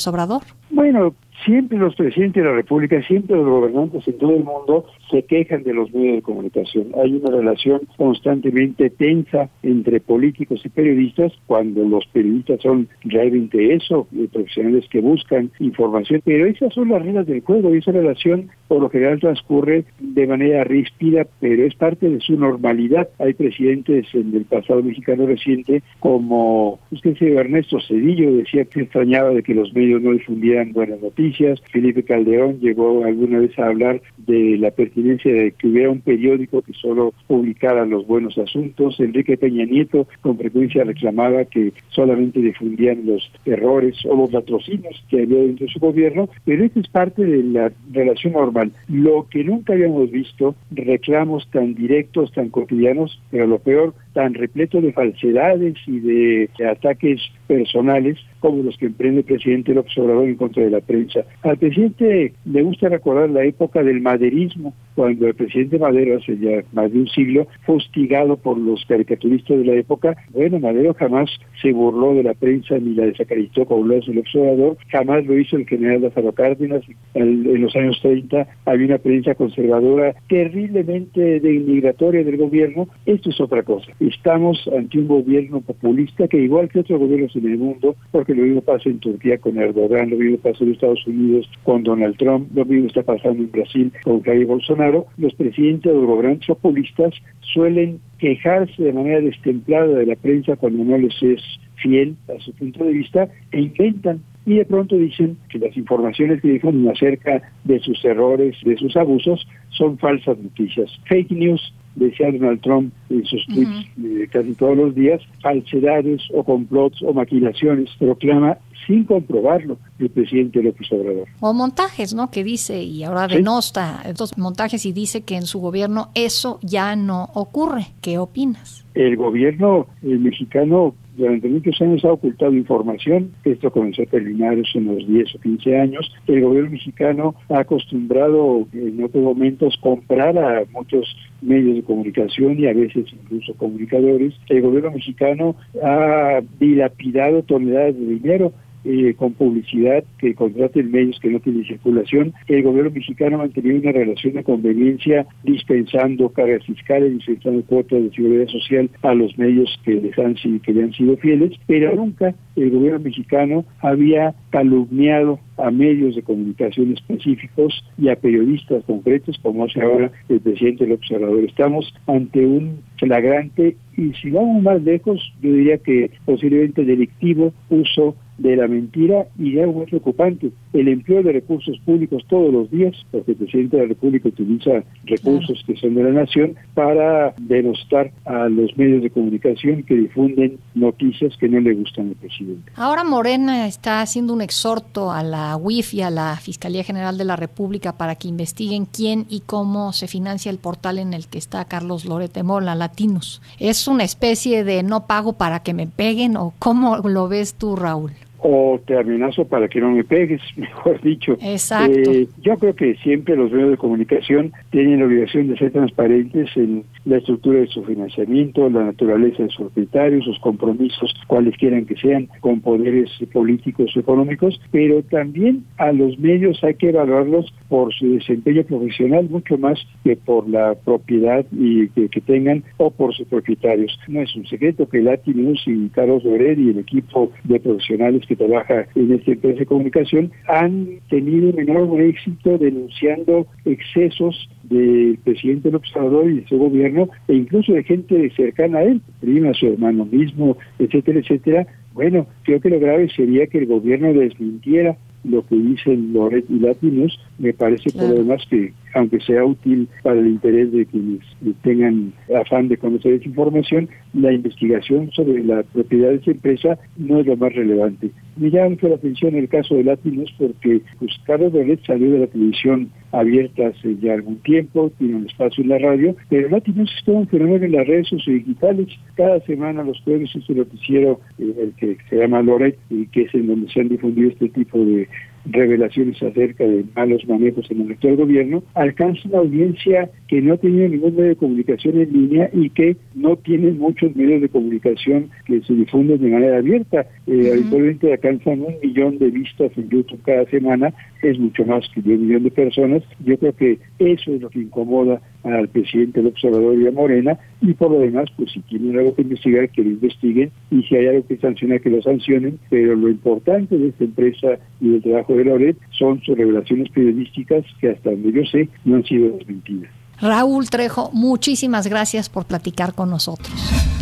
Bueno, 0.69 1.13
siempre 1.43 1.77
los 1.77 1.95
presidentes 1.95 2.43
de 2.43 2.49
la 2.49 2.55
República, 2.55 3.01
siempre 3.03 3.35
los 3.35 3.45
gobernantes 3.45 4.07
en 4.07 4.17
todo 4.17 4.31
el 4.31 4.43
mundo 4.43 4.85
se 5.15 5.23
quejan 5.23 5.63
de 5.63 5.73
los 5.73 5.93
medios 5.93 6.17
de 6.17 6.21
comunicación. 6.21 6.87
Hay 7.01 7.13
una 7.13 7.31
relación 7.31 7.81
constantemente 7.95 8.89
tensa 8.89 9.49
entre 9.63 10.01
políticos 10.01 10.61
y 10.65 10.69
periodistas 10.69 11.31
cuando 11.47 11.83
los 11.85 12.05
periodistas 12.07 12.61
son 12.61 12.89
realmente 13.03 13.73
eso, 13.73 14.07
profesionales 14.33 14.85
que 14.89 14.99
buscan 14.99 15.51
información, 15.59 16.21
pero 16.25 16.45
esas 16.45 16.73
son 16.73 16.89
las 16.89 17.01
reglas 17.01 17.27
del 17.27 17.41
juego 17.41 17.73
y 17.73 17.77
esa 17.77 17.93
relación 17.93 18.49
por 18.67 18.81
lo 18.81 18.89
general 18.89 19.19
transcurre 19.19 19.85
de 19.99 20.27
manera 20.27 20.63
ríspida, 20.65 21.25
pero 21.39 21.63
es 21.63 21.75
parte 21.75 22.09
de 22.09 22.19
su 22.19 22.37
normalidad. 22.37 23.07
Hay 23.19 23.33
presidentes 23.33 24.07
en 24.13 24.35
el 24.35 24.43
pasado 24.43 24.83
mexicano 24.83 25.27
reciente 25.27 25.81
como 25.99 26.79
usted 26.91 27.15
se 27.17 27.35
Ernesto 27.35 27.79
Cedillo 27.79 28.35
decía 28.35 28.65
que 28.65 28.81
extrañaba 28.81 29.29
de 29.29 29.43
que 29.43 29.53
los 29.53 29.73
medios 29.73 30.01
no 30.01 30.11
difundieran 30.11 30.73
buenas 30.73 31.01
noticias. 31.01 31.61
Felipe 31.71 32.03
Calderón 32.03 32.59
llegó 32.59 33.03
alguna 33.05 33.39
vez 33.39 33.57
a 33.59 33.67
hablar 33.67 34.01
de 34.17 34.57
la 34.57 34.71
pertinencia 34.71 35.04
de 35.05 35.53
que 35.57 35.67
hubiera 35.67 35.89
un 35.89 36.01
periódico 36.01 36.61
que 36.61 36.73
solo 36.73 37.13
publicara 37.27 37.85
los 37.85 38.07
buenos 38.07 38.37
asuntos. 38.37 38.99
Enrique 38.99 39.37
Peña 39.37 39.65
Nieto 39.65 40.07
con 40.21 40.37
frecuencia 40.37 40.83
reclamaba 40.83 41.45
que 41.45 41.73
solamente 41.89 42.39
difundían 42.39 43.05
los 43.05 43.31
errores 43.45 43.97
o 44.05 44.15
los 44.15 44.29
patrocinios 44.31 45.03
que 45.09 45.23
había 45.23 45.39
dentro 45.39 45.65
de 45.65 45.71
su 45.71 45.79
gobierno, 45.79 46.29
pero 46.43 46.63
esto 46.63 46.79
es 46.79 46.87
parte 46.87 47.23
de 47.23 47.43
la 47.43 47.71
relación 47.91 48.33
normal. 48.33 48.71
Lo 48.87 49.27
que 49.29 49.43
nunca 49.43 49.73
habíamos 49.73 50.11
visto, 50.11 50.55
reclamos 50.71 51.47
tan 51.51 51.75
directos, 51.75 52.31
tan 52.33 52.49
cotidianos, 52.49 53.21
pero 53.31 53.47
lo 53.47 53.59
peor, 53.59 53.93
tan 54.15 54.33
repleto 54.33 54.79
de 54.79 54.93
falsedades 54.93 55.75
y 55.85 55.99
de, 55.99 56.49
ataques 56.71 57.21
personales 57.47 58.17
como 58.39 58.63
los 58.63 58.77
que 58.77 58.85
emprende 58.85 59.19
el 59.19 59.25
presidente 59.25 59.73
López 59.73 59.97
Obrador 59.97 60.27
en 60.27 60.35
contra 60.35 60.63
de 60.63 60.69
la 60.69 60.79
prensa. 60.79 61.21
Al 61.43 61.57
presidente 61.57 62.33
le 62.45 62.61
gusta 62.61 62.89
recordar 62.89 63.29
la 63.29 63.43
época 63.43 63.83
del 63.83 64.01
maderismo, 64.01 64.73
cuando 64.95 65.27
el 65.27 65.35
presidente 65.35 65.77
Madero, 65.77 66.17
hace 66.17 66.37
ya 66.37 66.63
más 66.71 66.91
de 66.91 66.99
un 66.99 67.07
siglo, 67.07 67.47
fue 67.65 67.75
hostigado 67.75 68.37
por 68.37 68.57
los 68.57 68.85
caricaturistas 68.85 69.57
de 69.57 69.65
la 69.65 69.73
época. 69.73 70.15
Bueno, 70.29 70.59
Madero 70.59 70.93
jamás 70.93 71.29
se 71.61 71.73
burló 71.73 72.13
de 72.13 72.23
la 72.23 72.33
prensa 72.33 72.77
ni 72.77 72.95
la 72.95 73.05
desacreditó 73.05 73.65
como 73.65 73.85
lo 73.85 73.97
hace 73.97 74.11
el 74.11 74.19
observador, 74.19 74.77
jamás 74.89 75.25
lo 75.25 75.37
hizo 75.37 75.57
el 75.57 75.67
general 75.67 76.03
Lázaro 76.03 76.31
Cárdenas. 76.31 76.83
En, 77.13 77.61
los 77.61 77.75
años 77.75 77.99
30 78.01 78.47
había 78.65 78.87
una 78.87 78.97
prensa 78.99 79.35
conservadora 79.35 80.15
terriblemente 80.29 81.39
denigratoria 81.41 82.23
del 82.23 82.37
gobierno. 82.37 82.87
Esto 83.05 83.29
es 83.31 83.41
otra 83.41 83.63
cosa. 83.63 83.91
Estamos 84.07 84.69
ante 84.75 84.99
un 84.99 85.07
gobierno 85.07 85.61
populista 85.61 86.27
que 86.27 86.37
igual 86.37 86.69
que 86.69 86.79
otros 86.79 86.99
gobiernos 86.99 87.35
en 87.35 87.45
el 87.45 87.57
mundo, 87.57 87.95
porque 88.11 88.33
lo 88.33 88.43
mismo 88.43 88.61
pasa 88.61 88.89
en 88.89 88.99
Turquía 88.99 89.37
con 89.37 89.57
Erdogan, 89.57 90.09
lo 90.09 90.17
mismo 90.17 90.37
pasa 90.37 90.63
en 90.63 90.73
Estados 90.73 91.05
Unidos 91.07 91.49
con 91.63 91.83
Donald 91.83 92.17
Trump, 92.17 92.49
lo 92.53 92.65
mismo 92.65 92.87
está 92.87 93.03
pasando 93.03 93.43
en 93.43 93.51
Brasil 93.51 93.91
con 94.03 94.21
Jair 94.21 94.45
Bolsonaro, 94.45 95.07
los 95.17 95.33
presidentes 95.33 95.91
de 95.91 95.97
los 95.97 96.07
gobiernos 96.07 96.45
populistas 96.45 97.13
suelen 97.41 97.99
quejarse 98.19 98.81
de 98.81 98.93
manera 98.93 99.21
destemplada 99.21 99.87
de 99.87 100.05
la 100.05 100.15
prensa 100.15 100.55
cuando 100.55 100.83
no 100.83 100.97
les 100.97 101.21
es 101.21 101.41
fiel 101.75 102.15
a 102.27 102.39
su 102.41 102.53
punto 102.53 102.83
de 102.83 102.93
vista 102.93 103.27
e 103.51 103.61
intentan 103.61 104.21
y 104.45 104.55
de 104.55 104.65
pronto 104.65 104.95
dicen 104.95 105.37
que 105.49 105.59
las 105.59 105.75
informaciones 105.75 106.41
que 106.41 106.49
difunden 106.49 106.91
acerca 106.91 107.41
de 107.63 107.79
sus 107.79 108.03
errores, 108.05 108.55
de 108.63 108.77
sus 108.77 108.95
abusos, 108.95 109.47
son 109.69 109.97
falsas 109.97 110.37
noticias. 110.37 110.91
Fake 111.05 111.31
news, 111.31 111.73
decía 111.95 112.31
Donald 112.31 112.61
Trump 112.61 112.93
en 113.09 113.25
sus 113.25 113.45
tweets 113.47 113.87
eh, 114.03 114.27
casi 114.31 114.53
todos 114.53 114.77
los 114.77 114.95
días, 114.95 115.21
falsedades 115.41 116.21
o 116.33 116.43
complots 116.43 117.01
o 117.01 117.13
maquilaciones, 117.13 117.89
proclama 117.97 118.57
sin 118.85 119.03
comprobarlo 119.05 119.77
el 119.99 120.09
presidente 120.09 120.61
López 120.61 120.91
Obrador. 120.91 121.27
O 121.39 121.53
montajes, 121.53 122.13
¿no? 122.13 122.29
Que 122.29 122.43
dice, 122.43 122.83
y 122.83 123.03
ahora 123.03 123.27
denosta 123.27 124.01
estos 124.05 124.37
montajes 124.37 124.85
y 124.85 124.93
dice 124.93 125.21
que 125.21 125.35
en 125.35 125.47
su 125.47 125.59
gobierno 125.59 126.09
eso 126.13 126.59
ya 126.61 126.95
no 126.95 127.29
ocurre. 127.33 127.87
¿Qué 128.01 128.17
opinas? 128.17 128.85
El 128.93 129.15
gobierno 129.15 129.87
mexicano 130.01 130.93
durante 131.17 131.47
muchos 131.47 131.79
años 131.81 132.03
ha 132.05 132.11
ocultado 132.11 132.53
información, 132.53 133.31
esto 133.43 133.71
comenzó 133.71 134.03
a 134.03 134.05
terminar 134.05 134.53
hace 134.53 134.77
unos 134.79 135.07
10 135.07 135.35
o 135.35 135.39
15 135.39 135.79
años. 135.79 136.11
El 136.27 136.41
gobierno 136.41 136.71
mexicano 136.71 137.35
ha 137.49 137.59
acostumbrado 137.59 138.67
en 138.73 139.03
otros 139.03 139.23
momentos 139.23 139.77
comprar 139.81 140.37
a 140.37 140.63
muchos 140.71 141.15
medios 141.41 141.75
de 141.75 141.83
comunicación 141.83 142.59
y 142.59 142.67
a 142.67 142.73
veces 142.73 143.05
incluso 143.11 143.53
comunicadores. 143.55 144.33
El 144.49 144.61
gobierno 144.61 144.91
mexicano 144.91 145.55
ha 145.83 146.41
dilapidado 146.59 147.43
toneladas 147.43 147.95
de 147.95 148.05
dinero 148.05 148.53
eh, 148.85 149.13
con 149.17 149.33
publicidad 149.33 150.03
que 150.19 150.35
contraten 150.35 150.91
medios 150.91 151.19
que 151.19 151.29
no 151.29 151.39
tienen 151.39 151.65
circulación. 151.65 152.33
El 152.47 152.63
gobierno 152.63 152.91
mexicano 152.91 153.35
ha 153.35 153.39
mantenido 153.39 153.79
una 153.79 153.91
relación 153.91 154.33
de 154.33 154.43
conveniencia 154.43 155.25
dispensando 155.43 156.29
cargas 156.29 156.63
fiscales, 156.65 157.13
dispensando 157.13 157.63
cuotas 157.63 158.03
de 158.03 158.11
seguridad 158.11 158.47
social 158.47 158.89
a 159.01 159.13
los 159.13 159.37
medios 159.37 159.69
que 159.83 159.95
les 159.95 160.17
han 160.19 160.35
que 160.35 160.73
le 160.73 160.83
han 160.83 160.93
sido 160.93 161.17
fieles, 161.17 161.53
pero 161.65 161.95
nunca 161.95 162.35
el 162.55 162.69
gobierno 162.69 162.99
mexicano 162.99 163.65
había 163.81 164.35
calumniado 164.51 165.39
a 165.57 165.71
medios 165.71 166.15
de 166.15 166.21
comunicación 166.21 166.93
específicos 166.93 167.83
y 167.97 168.09
a 168.09 168.15
periodistas 168.15 168.83
concretos, 168.85 169.37
como 169.41 169.65
hace 169.65 169.81
ahora 169.81 170.11
el 170.29 170.39
presidente 170.41 170.83
del 170.83 170.93
observador. 170.93 171.43
Estamos 171.43 171.93
ante 172.07 172.45
un 172.45 172.79
flagrante 172.97 173.77
y 173.97 174.13
si 174.13 174.29
vamos 174.29 174.61
más 174.61 174.81
lejos, 174.83 175.33
yo 175.41 175.53
diría 175.53 175.77
que 175.77 176.11
posiblemente 176.25 176.83
delictivo 176.83 177.53
uso 177.69 178.15
de 178.37 178.55
la 178.55 178.67
mentira 178.67 179.27
y 179.39 179.59
algo 179.59 179.73
muy 179.73 179.85
preocupante, 179.85 180.51
el 180.73 180.87
empleo 180.87 181.23
de 181.23 181.33
recursos 181.33 181.77
públicos 181.85 182.23
todos 182.27 182.51
los 182.51 182.69
días, 182.69 182.93
porque 183.11 183.31
el 183.31 183.37
presidente 183.37 183.77
de 183.77 183.83
la 183.83 183.89
República 183.89 184.29
utiliza 184.29 184.83
recursos 185.05 185.63
que 185.65 185.75
son 185.77 185.95
de 185.95 186.03
la 186.03 186.11
nación 186.11 186.55
para 186.73 187.33
denostar 187.39 188.11
a 188.25 188.49
los 188.49 188.75
medios 188.77 189.03
de 189.03 189.09
comunicación 189.09 189.83
que 189.83 189.95
difunden 189.95 190.57
noticias 190.73 191.35
que 191.37 191.47
no 191.47 191.59
le 191.59 191.73
gustan 191.73 192.09
al 192.09 192.15
presidente. 192.15 192.71
Ahora 192.75 193.03
Morena 193.03 193.67
está 193.67 194.01
haciendo 194.01 194.33
un 194.33 194.41
exhorto 194.41 195.11
a 195.11 195.23
la 195.23 195.55
UIF 195.57 195.93
y 195.93 196.01
a 196.01 196.09
la 196.09 196.35
Fiscalía 196.37 196.83
General 196.83 197.17
de 197.17 197.25
la 197.25 197.35
República 197.35 197.93
para 197.93 198.15
que 198.15 198.27
investiguen 198.27 198.85
quién 198.85 199.25
y 199.29 199.41
cómo 199.41 199.93
se 199.93 200.07
financia 200.07 200.51
el 200.51 200.57
portal 200.57 200.99
en 200.99 201.13
el 201.13 201.27
que 201.27 201.37
está 201.37 201.65
Carlos 201.65 202.05
Lorete 202.05 202.43
Mola, 202.43 202.75
Latinos. 202.75 203.41
¿Es 203.59 203.87
una 203.87 204.03
especie 204.03 204.63
de 204.63 204.83
no 204.83 205.07
pago 205.07 205.33
para 205.33 205.61
que 205.61 205.73
me 205.73 205.87
peguen 205.87 206.37
o 206.37 206.53
cómo 206.59 206.97
lo 206.97 207.27
ves 207.27 207.53
tú, 207.55 207.75
Raúl? 207.75 208.11
O 208.39 208.79
te 208.85 208.97
amenazo 208.97 209.45
para 209.45 209.67
que 209.67 209.79
no 209.79 209.91
me 209.91 210.03
pegues, 210.03 210.41
mejor 210.55 211.01
dicho. 211.01 211.37
Exacto. 211.41 212.11
Eh, 212.11 212.27
yo 212.41 212.57
creo 212.57 212.75
que 212.75 212.95
siempre 212.97 213.35
los 213.35 213.51
medios 213.51 213.71
de 213.71 213.77
comunicación 213.77 214.53
tienen 214.71 214.99
la 214.99 215.05
obligación 215.05 215.47
de 215.47 215.57
ser 215.57 215.71
transparentes 215.71 216.49
en 216.55 216.83
la 217.05 217.17
estructura 217.17 217.59
de 217.59 217.67
su 217.67 217.83
financiamiento, 217.83 218.69
la 218.69 218.85
naturaleza 218.85 219.43
de 219.43 219.49
sus 219.49 219.67
propietarios, 219.67 220.25
sus 220.25 220.39
compromisos, 220.39 221.13
cuales 221.27 221.55
quieran 221.57 221.85
que 221.85 221.95
sean, 221.95 222.27
con 222.41 222.61
poderes 222.61 223.09
políticos 223.31 223.95
o 223.95 223.99
económicos, 223.99 224.59
pero 224.71 225.03
también 225.03 225.63
a 225.77 225.91
los 225.91 226.17
medios 226.19 226.63
hay 226.63 226.75
que 226.75 226.89
evaluarlos 226.89 227.53
por 227.69 227.93
su 227.93 228.13
desempeño 228.13 228.63
profesional 228.63 229.29
mucho 229.29 229.57
más 229.57 229.79
que 230.03 230.15
por 230.15 230.47
la 230.49 230.75
propiedad 230.75 231.45
y 231.51 231.89
que, 231.89 232.09
tengan 232.25 232.63
o 232.77 232.89
por 232.89 233.13
sus 233.13 233.27
propietarios. 233.27 233.99
No 234.07 234.21
es 234.21 234.35
un 234.35 234.47
secreto 234.47 234.87
que 234.89 235.01
Latinus 235.01 235.61
y 235.67 235.89
Carlos 235.89 236.23
Loret 236.23 236.57
y 236.57 236.69
el 236.69 236.79
equipo 236.79 237.31
de 237.43 237.59
profesionales 237.59 238.23
que 238.27 238.35
trabaja 238.35 238.87
en 238.95 239.13
esta 239.13 239.31
empresa 239.31 239.59
de 239.59 239.65
comunicación 239.65 240.31
han 240.47 240.87
tenido 241.09 241.49
un 241.49 241.59
enorme 241.59 242.07
éxito 242.07 242.57
denunciando 242.57 243.45
excesos 243.65 244.49
del 244.69 245.17
presidente 245.23 245.69
del 245.69 245.75
observador 245.75 246.29
y 246.29 246.41
de 246.41 246.47
su 246.47 246.57
gobierno 246.57 247.09
e 247.27 247.33
incluso 247.33 247.73
de 247.73 247.83
gente 247.83 248.29
cercana 248.35 248.79
a 248.79 248.83
él, 248.83 249.01
prima, 249.21 249.53
su 249.53 249.67
hermano 249.67 250.05
mismo, 250.05 250.57
etcétera, 250.79 251.19
etcétera. 251.19 251.67
Bueno, 251.93 252.27
creo 252.43 252.59
que 252.59 252.69
lo 252.69 252.79
grave 252.79 253.09
sería 253.09 253.47
que 253.47 253.59
el 253.59 253.67
gobierno 253.67 254.13
desmintiera 254.13 254.97
lo 255.23 255.45
que 255.45 255.55
dicen 255.55 256.13
Loret 256.13 256.45
y 256.49 256.59
Latinos, 256.59 257.19
me 257.39 257.53
parece 257.53 257.91
por 257.91 258.09
lo 258.09 258.15
demás 258.15 258.43
que, 258.49 258.73
aunque 258.95 259.19
sea 259.19 259.43
útil 259.45 259.87
para 260.01 260.19
el 260.19 260.27
interés 260.27 260.71
de 260.71 260.85
quienes 260.85 261.19
tengan 261.61 262.13
afán 262.35 262.69
de 262.69 262.77
conocer 262.77 263.13
esa 263.13 263.25
información, 263.25 263.89
la 264.13 264.31
investigación 264.31 265.11
sobre 265.11 265.43
la 265.43 265.63
propiedad 265.63 266.09
de 266.09 266.15
esa 266.15 266.31
empresa 266.31 266.79
no 266.97 267.19
es 267.19 267.27
lo 267.27 267.35
más 267.35 267.53
relevante. 267.53 268.11
Me 268.37 268.49
llama 268.49 268.69
mucho 268.69 268.87
la 268.87 268.95
atención 268.95 269.35
el 269.35 269.49
caso 269.49 269.75
de 269.75 269.83
Latinos 269.83 270.33
porque 270.37 270.81
pues, 270.99 271.11
Carlos 271.25 271.53
salió 271.85 272.11
de 272.11 272.19
la 272.19 272.27
televisión 272.27 272.89
abierta 273.11 273.67
hace 273.67 273.95
ya 274.01 274.13
algún 274.13 274.37
tiempo, 274.37 274.91
tiene 274.97 275.15
un 275.15 275.25
espacio 275.27 275.63
en 275.63 275.69
la 275.69 275.77
radio, 275.77 276.15
pero 276.29 276.49
Latinos 276.49 276.89
es 276.97 277.05
todo 277.05 277.17
un 277.17 277.27
fenómeno 277.27 277.65
en 277.65 277.71
las 277.73 277.87
redes 277.87 278.07
sociodigitales. 278.07 278.87
Cada 279.15 279.39
semana, 279.41 279.83
los 279.83 280.01
jueves, 280.01 280.29
este 280.35 280.53
noticiero, 280.53 281.19
eh, 281.37 281.53
el 281.61 281.73
que 281.73 281.97
se 282.09 282.17
llama 282.17 282.41
Loret, 282.41 282.77
y 282.89 283.07
que 283.07 283.23
es 283.23 283.35
en 283.35 283.47
donde 283.47 283.69
se 283.71 283.81
han 283.81 283.89
difundido 283.89 284.29
este 284.29 284.49
tipo 284.49 284.79
de 284.79 285.07
revelaciones 285.45 286.21
acerca 286.21 286.63
de 286.63 286.85
malos 286.95 287.27
manejos 287.27 287.69
en 287.69 287.81
el 287.81 287.91
actual 287.91 288.15
gobierno, 288.17 288.63
alcanza 288.73 289.27
una 289.29 289.39
audiencia 289.39 290.09
que 290.27 290.41
no 290.41 290.57
tiene 290.57 290.89
ningún 290.89 291.15
medio 291.15 291.29
de 291.29 291.35
comunicación 291.35 291.99
en 291.99 292.11
línea 292.11 292.49
y 292.53 292.69
que 292.69 292.97
no 293.13 293.35
tiene 293.37 293.71
muchos 293.71 294.15
medios 294.15 294.41
de 294.41 294.49
comunicación 294.49 295.29
que 295.45 295.61
se 295.61 295.73
difunden 295.73 296.21
de 296.21 296.29
manera 296.29 296.57
abierta. 296.57 297.05
Eh, 297.27 297.51
Habitualmente 297.53 298.11
alcanzan 298.11 298.61
un 298.61 298.75
millón 298.81 299.17
de 299.17 299.29
vistas 299.29 299.71
en 299.77 299.89
YouTube 299.89 300.21
cada 300.23 300.45
semana, 300.45 300.93
es 301.21 301.39
mucho 301.39 301.65
más 301.65 301.87
que 301.93 301.99
un 302.01 302.27
millón 302.27 302.43
de 302.43 302.51
personas. 302.51 303.03
Yo 303.23 303.37
creo 303.37 303.55
que 303.55 303.79
eso 303.99 304.33
es 304.33 304.41
lo 304.41 304.49
que 304.49 304.59
incomoda 304.59 305.21
al 305.45 305.67
presidente 305.69 306.21
del 306.21 306.31
observador 306.31 306.77
y 306.77 306.87
a 306.87 306.91
Morena, 306.91 307.37
y 307.61 307.73
por 307.73 307.91
lo 307.91 307.99
demás, 307.99 308.29
pues 308.35 308.51
si 308.51 308.59
tienen 308.61 308.97
algo 308.97 309.15
que 309.15 309.21
investigar, 309.21 309.69
que 309.69 309.83
lo 309.83 309.91
investiguen, 309.91 310.51
y 310.71 310.83
si 310.83 310.95
hay 310.95 311.07
algo 311.07 311.27
que 311.27 311.37
sancionar, 311.37 311.81
que 311.81 311.89
lo 311.89 312.01
sancionen, 312.01 312.59
pero 312.69 312.95
lo 312.95 313.09
importante 313.09 313.77
de 313.77 313.89
esta 313.89 314.03
empresa 314.03 314.47
y 314.81 314.89
del 314.89 315.01
trabajo 315.01 315.35
de 315.35 315.45
Loret 315.45 315.77
son 315.91 316.21
sus 316.21 316.37
revelaciones 316.37 316.89
periodísticas 316.89 317.63
que 317.79 317.91
hasta 317.91 318.11
donde 318.11 318.31
yo 318.31 318.43
sé 318.45 318.69
no 318.83 318.95
han 318.95 319.03
sido 319.03 319.37
desmentidas. 319.37 319.91
Raúl 320.21 320.69
Trejo, 320.69 321.09
muchísimas 321.13 321.87
gracias 321.87 322.29
por 322.29 322.45
platicar 322.45 322.93
con 322.93 323.09
nosotros. 323.09 323.53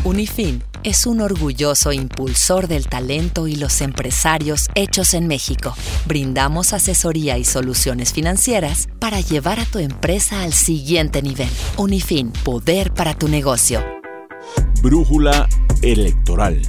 Unifin 0.06 0.62
es 0.84 1.06
un 1.06 1.22
orgulloso 1.22 1.92
impulsor 1.92 2.68
del 2.68 2.88
talento 2.88 3.48
y 3.48 3.56
los 3.56 3.82
empresarios 3.82 4.68
hechos 4.76 5.14
en 5.14 5.28
México. 5.28 5.76
Brindamos 6.06 6.74
asesoría 6.74 7.38
y 7.38 7.44
soluciones 7.44 8.14
financieras 8.14 8.90
para 9.00 9.22
llevar 9.22 9.60
a 9.60 9.66
tu 9.66 9.80
empresa 9.80 10.44
al 10.44 10.54
siguiente 10.54 11.22
nivel. 11.22 11.50
Unifin, 11.78 12.32
poder 12.32 12.94
para 12.94 13.14
tu 13.14 13.28
negocio. 13.28 13.82
Brújula 14.82 15.48
electoral. 15.82 16.62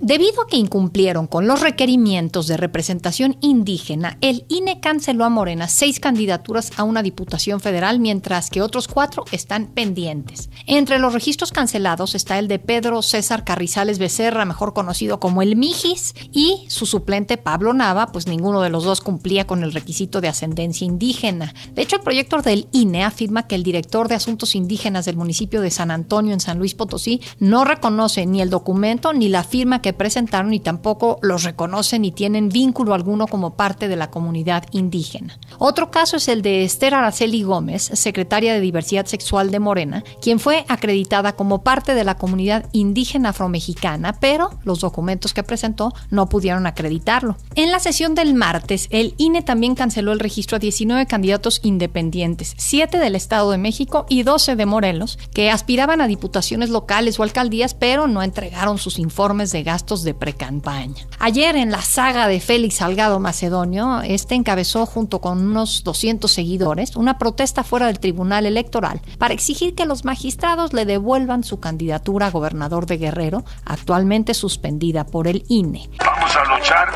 Debido 0.00 0.42
a 0.42 0.46
que 0.46 0.56
incumplieron 0.56 1.26
con 1.26 1.48
los 1.48 1.60
requerimientos 1.60 2.46
de 2.46 2.56
representación 2.56 3.36
indígena, 3.40 4.16
el 4.20 4.44
INE 4.48 4.78
canceló 4.78 5.24
a 5.24 5.28
Morena 5.28 5.66
seis 5.66 5.98
candidaturas 5.98 6.70
a 6.76 6.84
una 6.84 7.02
diputación 7.02 7.60
federal, 7.60 7.98
mientras 7.98 8.48
que 8.48 8.62
otros 8.62 8.86
cuatro 8.86 9.24
están 9.32 9.66
pendientes. 9.66 10.50
Entre 10.66 11.00
los 11.00 11.12
registros 11.12 11.50
cancelados 11.50 12.14
está 12.14 12.38
el 12.38 12.46
de 12.46 12.60
Pedro 12.60 13.02
César 13.02 13.44
Carrizales 13.44 13.98
Becerra, 13.98 14.44
mejor 14.44 14.72
conocido 14.72 15.18
como 15.18 15.42
el 15.42 15.56
Mijis, 15.56 16.14
y 16.32 16.64
su 16.68 16.86
suplente 16.86 17.36
Pablo 17.36 17.74
Nava, 17.74 18.12
pues 18.12 18.28
ninguno 18.28 18.60
de 18.60 18.70
los 18.70 18.84
dos 18.84 19.00
cumplía 19.00 19.46
con 19.48 19.64
el 19.64 19.72
requisito 19.72 20.20
de 20.20 20.28
ascendencia 20.28 20.84
indígena. 20.84 21.54
De 21.74 21.82
hecho, 21.82 21.96
el 21.96 22.02
proyecto 22.02 22.40
del 22.40 22.68
INE 22.70 23.02
afirma 23.02 23.48
que 23.48 23.56
el 23.56 23.64
director 23.64 24.06
de 24.06 24.14
Asuntos 24.14 24.54
Indígenas 24.54 25.06
del 25.06 25.16
municipio 25.16 25.60
de 25.60 25.70
San 25.70 25.90
Antonio 25.90 26.32
en 26.32 26.40
San 26.40 26.58
Luis 26.58 26.74
Potosí 26.74 27.20
no 27.40 27.64
reconoce 27.64 28.26
ni 28.26 28.40
el 28.40 28.50
documento 28.50 29.12
ni 29.12 29.28
la 29.28 29.42
firma 29.42 29.82
que 29.82 29.87
presentaron 29.92 30.54
y 30.54 30.60
tampoco 30.60 31.18
los 31.22 31.44
reconocen 31.44 32.02
ni 32.02 32.12
tienen 32.12 32.48
vínculo 32.48 32.94
alguno 32.94 33.26
como 33.26 33.54
parte 33.54 33.88
de 33.88 33.96
la 33.96 34.10
comunidad 34.10 34.64
indígena. 34.72 35.38
Otro 35.58 35.90
caso 35.90 36.16
es 36.16 36.28
el 36.28 36.42
de 36.42 36.64
Esther 36.64 36.94
Araceli 36.94 37.42
Gómez, 37.42 37.90
secretaria 37.94 38.52
de 38.52 38.60
Diversidad 38.60 39.06
Sexual 39.06 39.50
de 39.50 39.58
Morena, 39.58 40.04
quien 40.20 40.38
fue 40.40 40.64
acreditada 40.68 41.32
como 41.32 41.62
parte 41.62 41.94
de 41.94 42.04
la 42.04 42.16
comunidad 42.16 42.66
indígena 42.72 43.30
afromexicana, 43.30 44.14
pero 44.20 44.50
los 44.64 44.80
documentos 44.80 45.34
que 45.34 45.42
presentó 45.42 45.92
no 46.10 46.28
pudieron 46.28 46.66
acreditarlo. 46.66 47.36
En 47.54 47.70
la 47.70 47.78
sesión 47.78 48.14
del 48.14 48.34
martes, 48.34 48.88
el 48.90 49.14
INE 49.18 49.42
también 49.42 49.74
canceló 49.74 50.12
el 50.12 50.20
registro 50.20 50.56
a 50.56 50.60
19 50.60 51.06
candidatos 51.06 51.60
independientes, 51.62 52.54
7 52.58 52.98
del 52.98 53.14
Estado 53.14 53.50
de 53.50 53.58
México 53.58 54.06
y 54.08 54.22
12 54.22 54.56
de 54.56 54.66
Morelos, 54.66 55.18
que 55.32 55.50
aspiraban 55.50 56.00
a 56.00 56.06
diputaciones 56.06 56.70
locales 56.70 57.18
o 57.18 57.22
alcaldías, 57.22 57.74
pero 57.74 58.06
no 58.06 58.22
entregaron 58.22 58.78
sus 58.78 58.98
informes 58.98 59.52
de 59.52 59.62
gastos 59.78 60.02
de 60.02 60.12
precampaña. 60.12 61.06
Ayer, 61.20 61.54
en 61.54 61.70
la 61.70 61.82
saga 61.82 62.26
de 62.26 62.40
Félix 62.40 62.78
Salgado 62.78 63.20
Macedonio, 63.20 64.00
este 64.02 64.34
encabezó 64.34 64.86
junto 64.86 65.20
con 65.20 65.38
unos 65.38 65.84
200 65.84 66.28
seguidores 66.28 66.96
una 66.96 67.16
protesta 67.16 67.62
fuera 67.62 67.86
del 67.86 68.00
Tribunal 68.00 68.44
Electoral 68.44 69.00
para 69.18 69.34
exigir 69.34 69.76
que 69.76 69.86
los 69.86 70.04
magistrados 70.04 70.72
le 70.72 70.84
devuelvan 70.84 71.44
su 71.44 71.60
candidatura 71.60 72.26
a 72.26 72.30
gobernador 72.32 72.86
de 72.86 72.96
Guerrero, 72.96 73.44
actualmente 73.64 74.34
suspendida 74.34 75.04
por 75.04 75.28
el 75.28 75.44
INE. 75.46 75.88
Vamos 76.04 76.34
a 76.34 76.56
luchar 76.56 76.88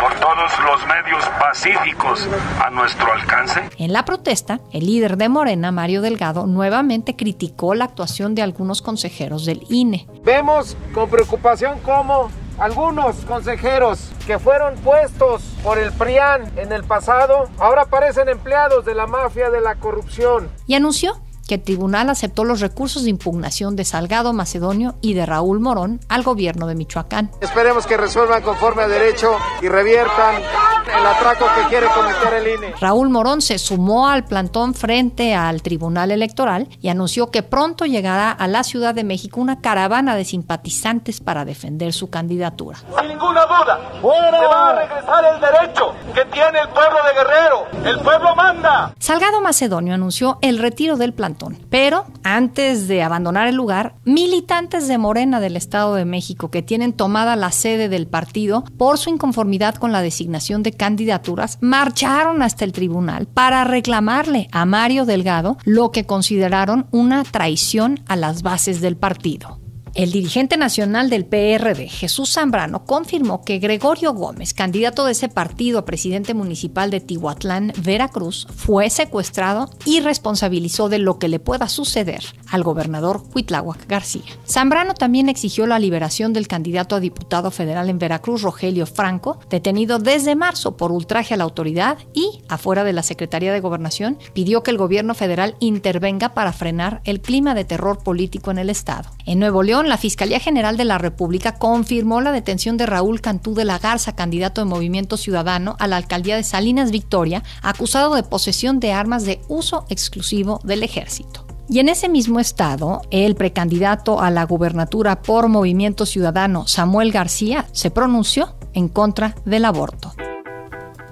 por 0.00 0.14
todos 0.20 0.52
los 0.64 0.86
medios 0.86 1.24
pacíficos 1.40 2.28
a 2.64 2.70
nuestro 2.70 3.12
alcance. 3.12 3.68
En 3.78 3.92
la 3.92 4.04
protesta, 4.04 4.60
el 4.70 4.86
líder 4.86 5.16
de 5.16 5.28
Morena, 5.28 5.72
Mario 5.72 6.02
Delgado, 6.02 6.46
nuevamente 6.46 7.16
criticó 7.16 7.74
la 7.74 7.86
actuación 7.86 8.36
de 8.36 8.42
algunos 8.42 8.80
consejeros 8.80 9.44
del 9.44 9.66
INE. 9.68 10.06
Vemos 10.22 10.76
con 10.94 11.10
preocupación 11.10 11.80
cómo 11.84 12.11
algunos 12.58 13.16
consejeros 13.24 14.10
que 14.26 14.38
fueron 14.38 14.74
puestos 14.76 15.42
por 15.62 15.78
el 15.78 15.92
PRIAN 15.92 16.52
en 16.56 16.72
el 16.72 16.84
pasado 16.84 17.48
ahora 17.58 17.86
parecen 17.86 18.28
empleados 18.28 18.84
de 18.84 18.94
la 18.94 19.06
mafia 19.06 19.50
de 19.50 19.60
la 19.60 19.76
corrupción. 19.76 20.50
Y 20.66 20.74
anunció 20.74 21.21
que 21.52 21.56
el 21.56 21.62
tribunal 21.64 22.08
aceptó 22.08 22.44
los 22.44 22.60
recursos 22.60 23.02
de 23.02 23.10
impugnación 23.10 23.76
de 23.76 23.84
Salgado 23.84 24.32
Macedonio 24.32 24.94
y 25.02 25.12
de 25.12 25.26
Raúl 25.26 25.60
Morón 25.60 26.00
al 26.08 26.22
gobierno 26.22 26.66
de 26.66 26.74
Michoacán. 26.74 27.30
Esperemos 27.42 27.86
que 27.86 27.98
resuelvan 27.98 28.42
conforme 28.42 28.80
a 28.80 28.88
derecho 28.88 29.36
y 29.60 29.68
reviertan 29.68 30.36
el 30.36 31.06
atraco 31.06 31.44
que 31.54 31.68
quiere 31.68 31.88
cometer 31.88 32.34
el 32.34 32.54
INE. 32.54 32.74
Raúl 32.80 33.10
Morón 33.10 33.42
se 33.42 33.58
sumó 33.58 34.08
al 34.08 34.24
plantón 34.24 34.72
frente 34.72 35.34
al 35.34 35.60
Tribunal 35.60 36.10
Electoral 36.10 36.68
y 36.80 36.88
anunció 36.88 37.30
que 37.30 37.42
pronto 37.42 37.84
llegará 37.84 38.30
a 38.30 38.48
la 38.48 38.64
Ciudad 38.64 38.94
de 38.94 39.04
México 39.04 39.38
una 39.38 39.60
caravana 39.60 40.16
de 40.16 40.24
simpatizantes 40.24 41.20
para 41.20 41.44
defender 41.44 41.92
su 41.92 42.08
candidatura. 42.08 42.78
Sin 42.78 43.08
ninguna 43.08 43.42
duda, 43.44 43.78
se 44.00 44.46
va 44.46 44.70
a 44.70 44.74
regresar 44.74 45.24
el 45.34 45.40
derecho 45.40 45.94
que 46.14 46.24
tiene 46.32 46.60
el 46.60 46.68
pueblo 46.68 46.98
de 47.06 47.14
Guerrero. 47.18 47.88
El 47.90 48.00
pueblo 48.00 48.34
manda. 48.34 48.94
Salgado 48.98 49.40
Macedonio 49.42 49.92
anunció 49.94 50.38
el 50.40 50.58
retiro 50.58 50.96
del 50.96 51.12
plantón, 51.12 51.41
pero 51.70 52.04
antes 52.22 52.88
de 52.88 53.02
abandonar 53.02 53.48
el 53.48 53.56
lugar, 53.56 53.94
militantes 54.04 54.88
de 54.88 54.98
Morena 54.98 55.40
del 55.40 55.56
Estado 55.56 55.94
de 55.94 56.04
México 56.04 56.50
que 56.50 56.62
tienen 56.62 56.92
tomada 56.92 57.36
la 57.36 57.50
sede 57.50 57.88
del 57.88 58.06
partido 58.06 58.64
por 58.76 58.98
su 58.98 59.10
inconformidad 59.10 59.74
con 59.74 59.92
la 59.92 60.02
designación 60.02 60.62
de 60.62 60.72
candidaturas 60.72 61.58
marcharon 61.60 62.42
hasta 62.42 62.64
el 62.64 62.72
tribunal 62.72 63.26
para 63.26 63.64
reclamarle 63.64 64.48
a 64.52 64.64
Mario 64.64 65.04
Delgado 65.04 65.58
lo 65.64 65.90
que 65.90 66.04
consideraron 66.04 66.86
una 66.90 67.24
traición 67.24 68.00
a 68.06 68.16
las 68.16 68.42
bases 68.42 68.80
del 68.80 68.96
partido. 68.96 69.58
El 69.94 70.10
dirigente 70.10 70.56
nacional 70.56 71.10
del 71.10 71.26
PRD, 71.26 71.86
Jesús 71.86 72.32
Zambrano, 72.32 72.86
confirmó 72.86 73.44
que 73.44 73.58
Gregorio 73.58 74.14
Gómez, 74.14 74.54
candidato 74.54 75.04
de 75.04 75.12
ese 75.12 75.28
partido 75.28 75.78
a 75.78 75.84
presidente 75.84 76.32
municipal 76.32 76.90
de 76.90 77.00
Tihuatlán, 77.00 77.74
Veracruz, 77.76 78.46
fue 78.56 78.88
secuestrado 78.88 79.68
y 79.84 80.00
responsabilizó 80.00 80.88
de 80.88 80.98
lo 80.98 81.18
que 81.18 81.28
le 81.28 81.40
pueda 81.40 81.68
suceder 81.68 82.24
al 82.50 82.62
gobernador 82.62 83.22
Huitláhuac 83.34 83.86
García. 83.86 84.22
Zambrano 84.48 84.94
también 84.94 85.28
exigió 85.28 85.66
la 85.66 85.78
liberación 85.78 86.32
del 86.32 86.48
candidato 86.48 86.96
a 86.96 87.00
diputado 87.00 87.50
federal 87.50 87.90
en 87.90 87.98
Veracruz, 87.98 88.40
Rogelio 88.40 88.86
Franco, 88.86 89.40
detenido 89.50 89.98
desde 89.98 90.36
marzo 90.36 90.78
por 90.78 90.90
ultraje 90.90 91.34
a 91.34 91.36
la 91.36 91.44
autoridad 91.44 91.98
y, 92.14 92.40
afuera 92.48 92.82
de 92.84 92.94
la 92.94 93.02
Secretaría 93.02 93.52
de 93.52 93.60
Gobernación, 93.60 94.16
pidió 94.32 94.62
que 94.62 94.70
el 94.70 94.78
gobierno 94.78 95.14
federal 95.14 95.54
intervenga 95.60 96.32
para 96.32 96.54
frenar 96.54 97.02
el 97.04 97.20
clima 97.20 97.54
de 97.54 97.66
terror 97.66 98.02
político 98.02 98.50
en 98.50 98.58
el 98.58 98.70
estado. 98.70 99.10
En 99.26 99.38
Nuevo 99.38 99.62
León, 99.62 99.81
la 99.88 99.98
Fiscalía 99.98 100.40
General 100.40 100.76
de 100.76 100.84
la 100.84 100.98
República 100.98 101.54
confirmó 101.54 102.20
la 102.20 102.32
detención 102.32 102.76
de 102.76 102.86
Raúl 102.86 103.20
Cantú 103.20 103.54
de 103.54 103.64
la 103.64 103.78
Garza, 103.78 104.14
candidato 104.14 104.60
de 104.60 104.66
Movimiento 104.66 105.16
Ciudadano 105.16 105.76
a 105.78 105.86
la 105.86 105.96
alcaldía 105.96 106.36
de 106.36 106.42
Salinas 106.42 106.90
Victoria, 106.90 107.42
acusado 107.62 108.14
de 108.14 108.22
posesión 108.22 108.80
de 108.80 108.92
armas 108.92 109.24
de 109.24 109.40
uso 109.48 109.84
exclusivo 109.88 110.60
del 110.64 110.82
ejército. 110.82 111.46
Y 111.68 111.78
en 111.78 111.88
ese 111.88 112.08
mismo 112.08 112.40
estado, 112.40 113.02
el 113.10 113.34
precandidato 113.34 114.20
a 114.20 114.30
la 114.30 114.44
gubernatura 114.44 115.22
por 115.22 115.48
Movimiento 115.48 116.04
Ciudadano, 116.04 116.66
Samuel 116.66 117.12
García, 117.12 117.66
se 117.72 117.90
pronunció 117.90 118.56
en 118.74 118.88
contra 118.88 119.34
del 119.44 119.64
aborto. 119.64 120.12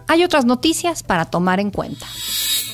Hay 0.06 0.24
otras 0.24 0.44
noticias 0.44 1.02
para 1.02 1.26
tomar 1.26 1.60
en 1.60 1.70
cuenta. 1.70 2.06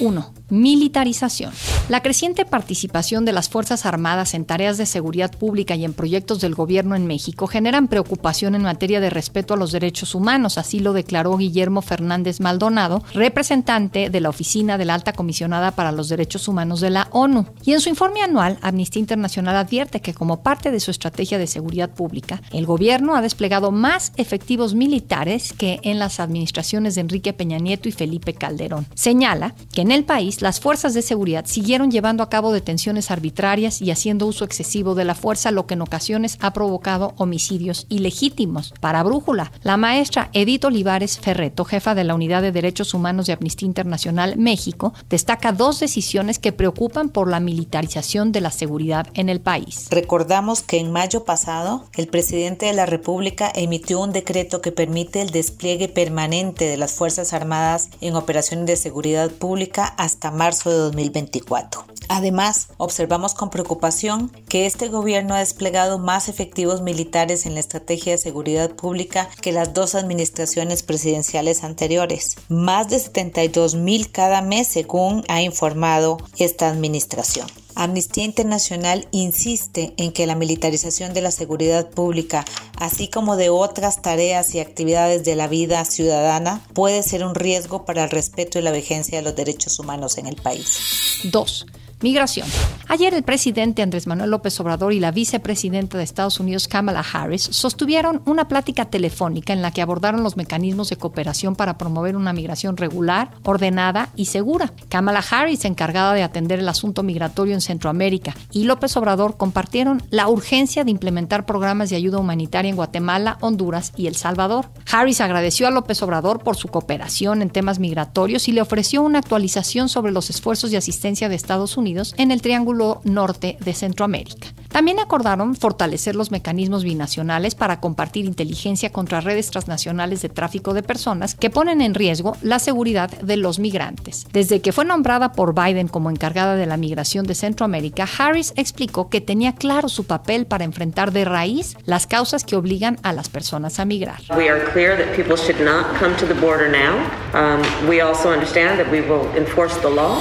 1. 0.01 0.33
Militarización. 0.49 1.53
La 1.89 2.03
creciente 2.03 2.45
participación 2.45 3.25
de 3.25 3.33
las 3.33 3.49
Fuerzas 3.49 3.87
Armadas 3.87 4.35
en 4.35 4.45
tareas 4.45 4.77
de 4.77 4.87
seguridad 4.87 5.31
pública 5.31 5.77
y 5.77 5.85
en 5.85 5.93
proyectos 5.93 6.41
del 6.41 6.57
gobierno 6.57 6.97
en 6.97 7.07
México 7.07 7.47
generan 7.47 7.87
preocupación 7.87 8.57
en 8.57 8.63
materia 8.63 8.99
de 8.99 9.09
respeto 9.09 9.55
a 9.55 9.57
los 9.57 9.71
derechos 9.71 10.17
humanos, 10.17 10.59
así 10.59 10.81
lo 10.81 10.93
declaró 10.93 11.37
Guillermo 11.37 11.83
Fernández 11.83 12.41
Maldonado, 12.41 13.05
representante 13.15 14.11
de 14.11 14.21
la 14.21 14.31
Oficina 14.31 14.79
de 14.79 14.85
la 14.85 14.95
Alta 14.95 15.13
Comisionada 15.13 15.77
para 15.77 15.93
los 15.93 16.09
Derechos 16.09 16.49
Humanos 16.49 16.81
de 16.81 16.91
la 16.91 17.07
ONU. 17.13 17.47
Y 17.65 17.73
en 17.73 17.81
su 17.81 17.89
informe 17.89 18.21
anual, 18.21 18.59
Amnistía 18.63 18.99
Internacional 18.99 19.55
advierte 19.55 20.01
que 20.01 20.13
como 20.13 20.43
parte 20.43 20.73
de 20.73 20.81
su 20.81 20.91
estrategia 20.91 21.39
de 21.39 21.47
seguridad 21.47 21.91
pública, 21.91 22.43
el 22.51 22.67
gobierno 22.67 23.15
ha 23.15 23.23
desplegado 23.23 23.71
más 23.71 24.11
efectivos 24.17 24.75
militares 24.75 25.53
que 25.53 25.79
en 25.85 26.01
las 26.01 26.19
administraciones 26.19 26.97
de 26.97 27.03
Enrique 27.03 27.33
Peña 27.33 27.59
Nieto 27.59 27.89
y 27.89 27.93
Felipe 27.93 28.35
Calderón. 28.35 28.89
Señala 28.95 29.55
que 29.73 29.83
en 29.83 29.93
el 29.93 30.03
país 30.03 30.43
las 30.43 30.59
fuerzas 30.59 30.93
de 30.93 31.03
seguridad 31.03 31.47
siguieron 31.47 31.76
llevando 31.85 32.23
a 32.23 32.31
cabo 32.31 32.53
detenciones 32.53 33.11
arbitrarias 33.11 33.83
y 33.83 33.91
haciendo 33.91 34.27
uso 34.27 34.45
excesivo 34.45 34.95
de 34.95 35.05
la 35.05 35.15
fuerza, 35.15 35.51
lo 35.51 35.67
que 35.67 35.75
en 35.75 35.83
ocasiones 35.83 36.39
ha 36.41 36.53
provocado 36.53 37.15
homicidios 37.17 37.87
ilegítimos. 37.89 38.73
Para 38.81 39.03
Brújula, 39.03 39.53
la 39.63 39.77
maestra 39.77 40.31
Edith 40.33 40.65
Olivares 40.65 41.19
Ferreto, 41.19 41.65
jefa 41.65 41.95
de 41.95 42.05
la 42.05 42.15
Unidad 42.15 42.43
de 42.43 42.53
Derechos 42.53 42.95
Humanos 42.95 43.27
de 43.27 43.35
Amnistía 43.35 43.67
Internacional 43.67 44.37
México, 44.37 44.95
destaca 45.11 45.53
dos 45.53 45.81
decisiones 45.81 46.39
que 46.39 46.53
preocupan 46.53 47.11
por 47.11 47.29
la 47.29 47.41
militarización 47.41 48.33
de 48.33 48.41
la 48.41 48.51
seguridad 48.51 49.07
en 49.15 49.29
el 49.29 49.41
país. 49.41 49.89
Recordamos 49.91 50.63
que 50.63 50.79
en 50.79 50.93
mayo 50.93 51.25
pasado, 51.25 51.85
el 51.97 52.09
presidente 52.09 52.67
de 52.67 52.73
la 52.73 52.87
República 52.87 53.53
emitió 53.55 54.01
un 54.01 54.13
decreto 54.13 54.61
que 54.61 54.73
permite 54.73 55.21
el 55.21 55.31
despliegue 55.31 55.89
permanente 55.89 56.65
de 56.65 56.77
las 56.77 56.93
Fuerzas 56.93 57.33
Armadas 57.33 57.91
en 58.01 58.17
operaciones 58.17 58.67
de 58.67 58.77
seguridad 58.77 59.31
pública 59.31 59.87
hasta 59.99 60.31
marzo 60.31 60.71
de 60.71 60.77
2024. 60.77 61.66
Además, 62.09 62.69
observamos 62.77 63.35
con 63.35 63.51
preocupación 63.51 64.31
que 64.49 64.67
este 64.67 64.89
gobierno 64.89 65.35
ha 65.35 65.41
desplegado 65.41 65.99
más 65.99 66.29
efectivos 66.29 66.83
militares 66.83 67.47
en 67.47 67.55
la 67.55 67.61
estrategia 67.61 68.13
de 68.13 68.19
seguridad 68.19 68.71
pública 68.71 69.29
que 69.41 69.53
las 69.53 69.75
dos 69.75 69.95
administraciones 69.95 70.83
presidenciales 70.83 71.65
anteriores, 71.65 72.37
más 72.49 72.89
de 72.89 73.01
72 73.01 73.75
mil 73.75 74.11
cada 74.11 74.41
mes 74.41 74.69
según 74.69 75.25
ha 75.29 75.43
informado 75.43 76.19
esta 76.39 76.69
administración. 76.69 77.49
Amnistía 77.77 78.25
Internacional 78.25 79.07
insiste 79.13 79.93
en 79.99 80.11
que 80.11 80.27
la 80.27 80.35
militarización 80.35 81.13
de 81.13 81.21
la 81.21 81.31
seguridad 81.31 81.91
pública, 81.91 82.45
así 82.79 83.09
como 83.09 83.37
de 83.37 83.51
otras 83.51 84.01
tareas 84.01 84.55
y 84.55 84.61
actividades 84.61 85.25
de 85.25 85.37
la 85.37 85.47
vida 85.47 85.85
ciudadana, 85.85 86.67
puede 86.73 87.03
ser 87.03 87.23
un 87.23 87.35
riesgo 87.35 87.85
para 87.85 88.05
el 88.05 88.11
respeto 88.11 88.59
y 88.59 88.63
la 88.63 88.73
vigencia 88.73 89.19
de 89.19 89.25
los 89.25 89.37
derechos 89.37 89.79
humanos 89.79 90.17
en 90.17 90.27
el 90.27 90.37
país. 90.37 91.21
2. 91.25 91.67
Migración. 92.03 92.47
Ayer 92.89 93.15
el 93.15 93.23
presidente 93.23 93.83
Andrés 93.83 94.07
Manuel 94.07 94.31
López 94.31 94.61
Obrador 94.61 94.93
y 94.93 95.01
la 95.01 95.11
vicepresidenta 95.11 95.97
de 95.97 96.05
Estados 96.05 96.39
Unidos 96.39 96.69
Kamala 96.69 97.01
Harris 97.01 97.43
sostuvieron 97.43 98.23
una 98.27 98.49
plática 98.49 98.85
telefónica 98.85 99.55
en 99.55 99.63
la 99.63 99.71
que 99.71 99.81
abordaron 99.81 100.23
los 100.23 100.37
mecanismos 100.37 100.91
de 100.91 100.97
cooperación 100.97 101.57
para 101.57 101.79
promover 101.79 102.17
una 102.17 102.35
migración 102.35 102.77
regular, 102.77 103.31
ordenada 103.45 104.11
y 104.15 104.27
segura. 104.27 104.73
Kamala 104.91 105.25
Harris, 105.29 105.65
encargada 105.65 106.13
de 106.13 106.23
atender 106.23 106.61
el 106.61 106.69
asunto 106.69 107.03
migratorio 107.03 107.55
en 107.55 107.63
Centroamérica, 107.63 108.37
y 108.53 108.65
López 108.65 108.97
Obrador 108.99 109.39
compartieron 109.39 110.03
la 110.11 110.29
urgencia 110.29 110.85
de 110.85 110.91
implementar 110.91 111.47
programas 111.47 111.89
de 111.89 111.97
ayuda 111.97 112.19
humanitaria 112.19 112.69
en 112.69 112.77
Guatemala, 112.77 113.39
Honduras 113.41 113.93
y 113.97 114.07
El 114.07 114.17
Salvador. 114.17 114.67
Harris 114.93 115.23
agradeció 115.23 115.67
a 115.67 115.71
López 115.71 116.03
Obrador 116.03 116.41
por 116.41 116.57
su 116.57 116.69
cooperación 116.69 117.41
en 117.41 117.51
temas 117.51 117.79
migratorios 117.79 118.49
y 118.49 118.53
le 118.53 118.61
ofreció 118.61 119.03
una 119.03 119.19
actualización 119.19 119.89
sobre 119.89 120.13
los 120.13 120.31
esfuerzos 120.31 120.71
de 120.71 120.77
asistencia 120.77 121.29
de 121.29 121.35
Estados 121.35 121.79
Unidos 121.79 121.86
Unidos 121.87 122.15
en 122.19 122.33
el 122.33 122.43
Triángulo 122.43 123.01
Norte 123.05 123.57
de 123.61 123.73
Centroamérica. 123.73 124.49
También 124.77 124.99
acordaron 124.99 125.55
fortalecer 125.55 126.17
los 126.17 126.31
mecanismos 126.31 126.85
binacionales 126.85 127.55
para 127.55 127.81
compartir 127.81 128.25
inteligencia 128.25 128.93
contra 128.93 129.21
redes 129.21 129.51
transnacionales 129.51 130.21
de 130.21 130.29
tráfico 130.29 130.75
de 130.75 130.83
personas 130.83 131.35
que 131.35 131.49
ponen 131.49 131.81
en 131.81 131.95
riesgo 131.95 132.37
la 132.43 132.59
seguridad 132.59 133.11
de 133.11 133.37
los 133.37 133.59
migrantes. 133.59 134.27
Desde 134.33 134.61
que 134.61 134.73
fue 134.73 134.85
nombrada 134.85 135.33
por 135.33 135.55
Biden 135.55 135.89
como 135.89 136.11
encargada 136.11 136.57
de 136.57 136.67
la 136.67 136.77
migración 136.77 137.27
de 137.27 137.35
Centroamérica, 137.35 138.07
Harris 138.19 138.53
explicó 138.57 139.09
que 139.09 139.21
tenía 139.21 139.55
claro 139.55 139.89
su 139.89 140.05
papel 140.05 140.45
para 140.47 140.65
enfrentar 140.65 141.13
de 141.13 141.25
raíz 141.25 141.77
las 141.87 142.07
causas 142.07 142.45
que 142.45 142.57
obligan 142.57 142.99
a 143.03 143.13
las 143.13 143.29
personas 143.29 143.79
a 143.79 143.85
migrar. 143.85 144.21
We 144.37 144.51
are 144.51 144.65
clear 144.73 144.99
that 144.99 145.17
people 145.17 145.37
should 145.37 145.61
not 145.61 145.99
come 145.99 146.17
to 146.17 146.27
the 146.27 146.39
border 146.39 146.69
now. 146.69 146.99
Um, 147.33 147.89
we 147.89 148.03
also 148.03 148.31
understand 148.31 148.79
that 148.79 148.91
we 148.91 149.01
will 149.01 149.27
enforce 149.37 149.81
the 149.81 149.89
law. 149.89 150.21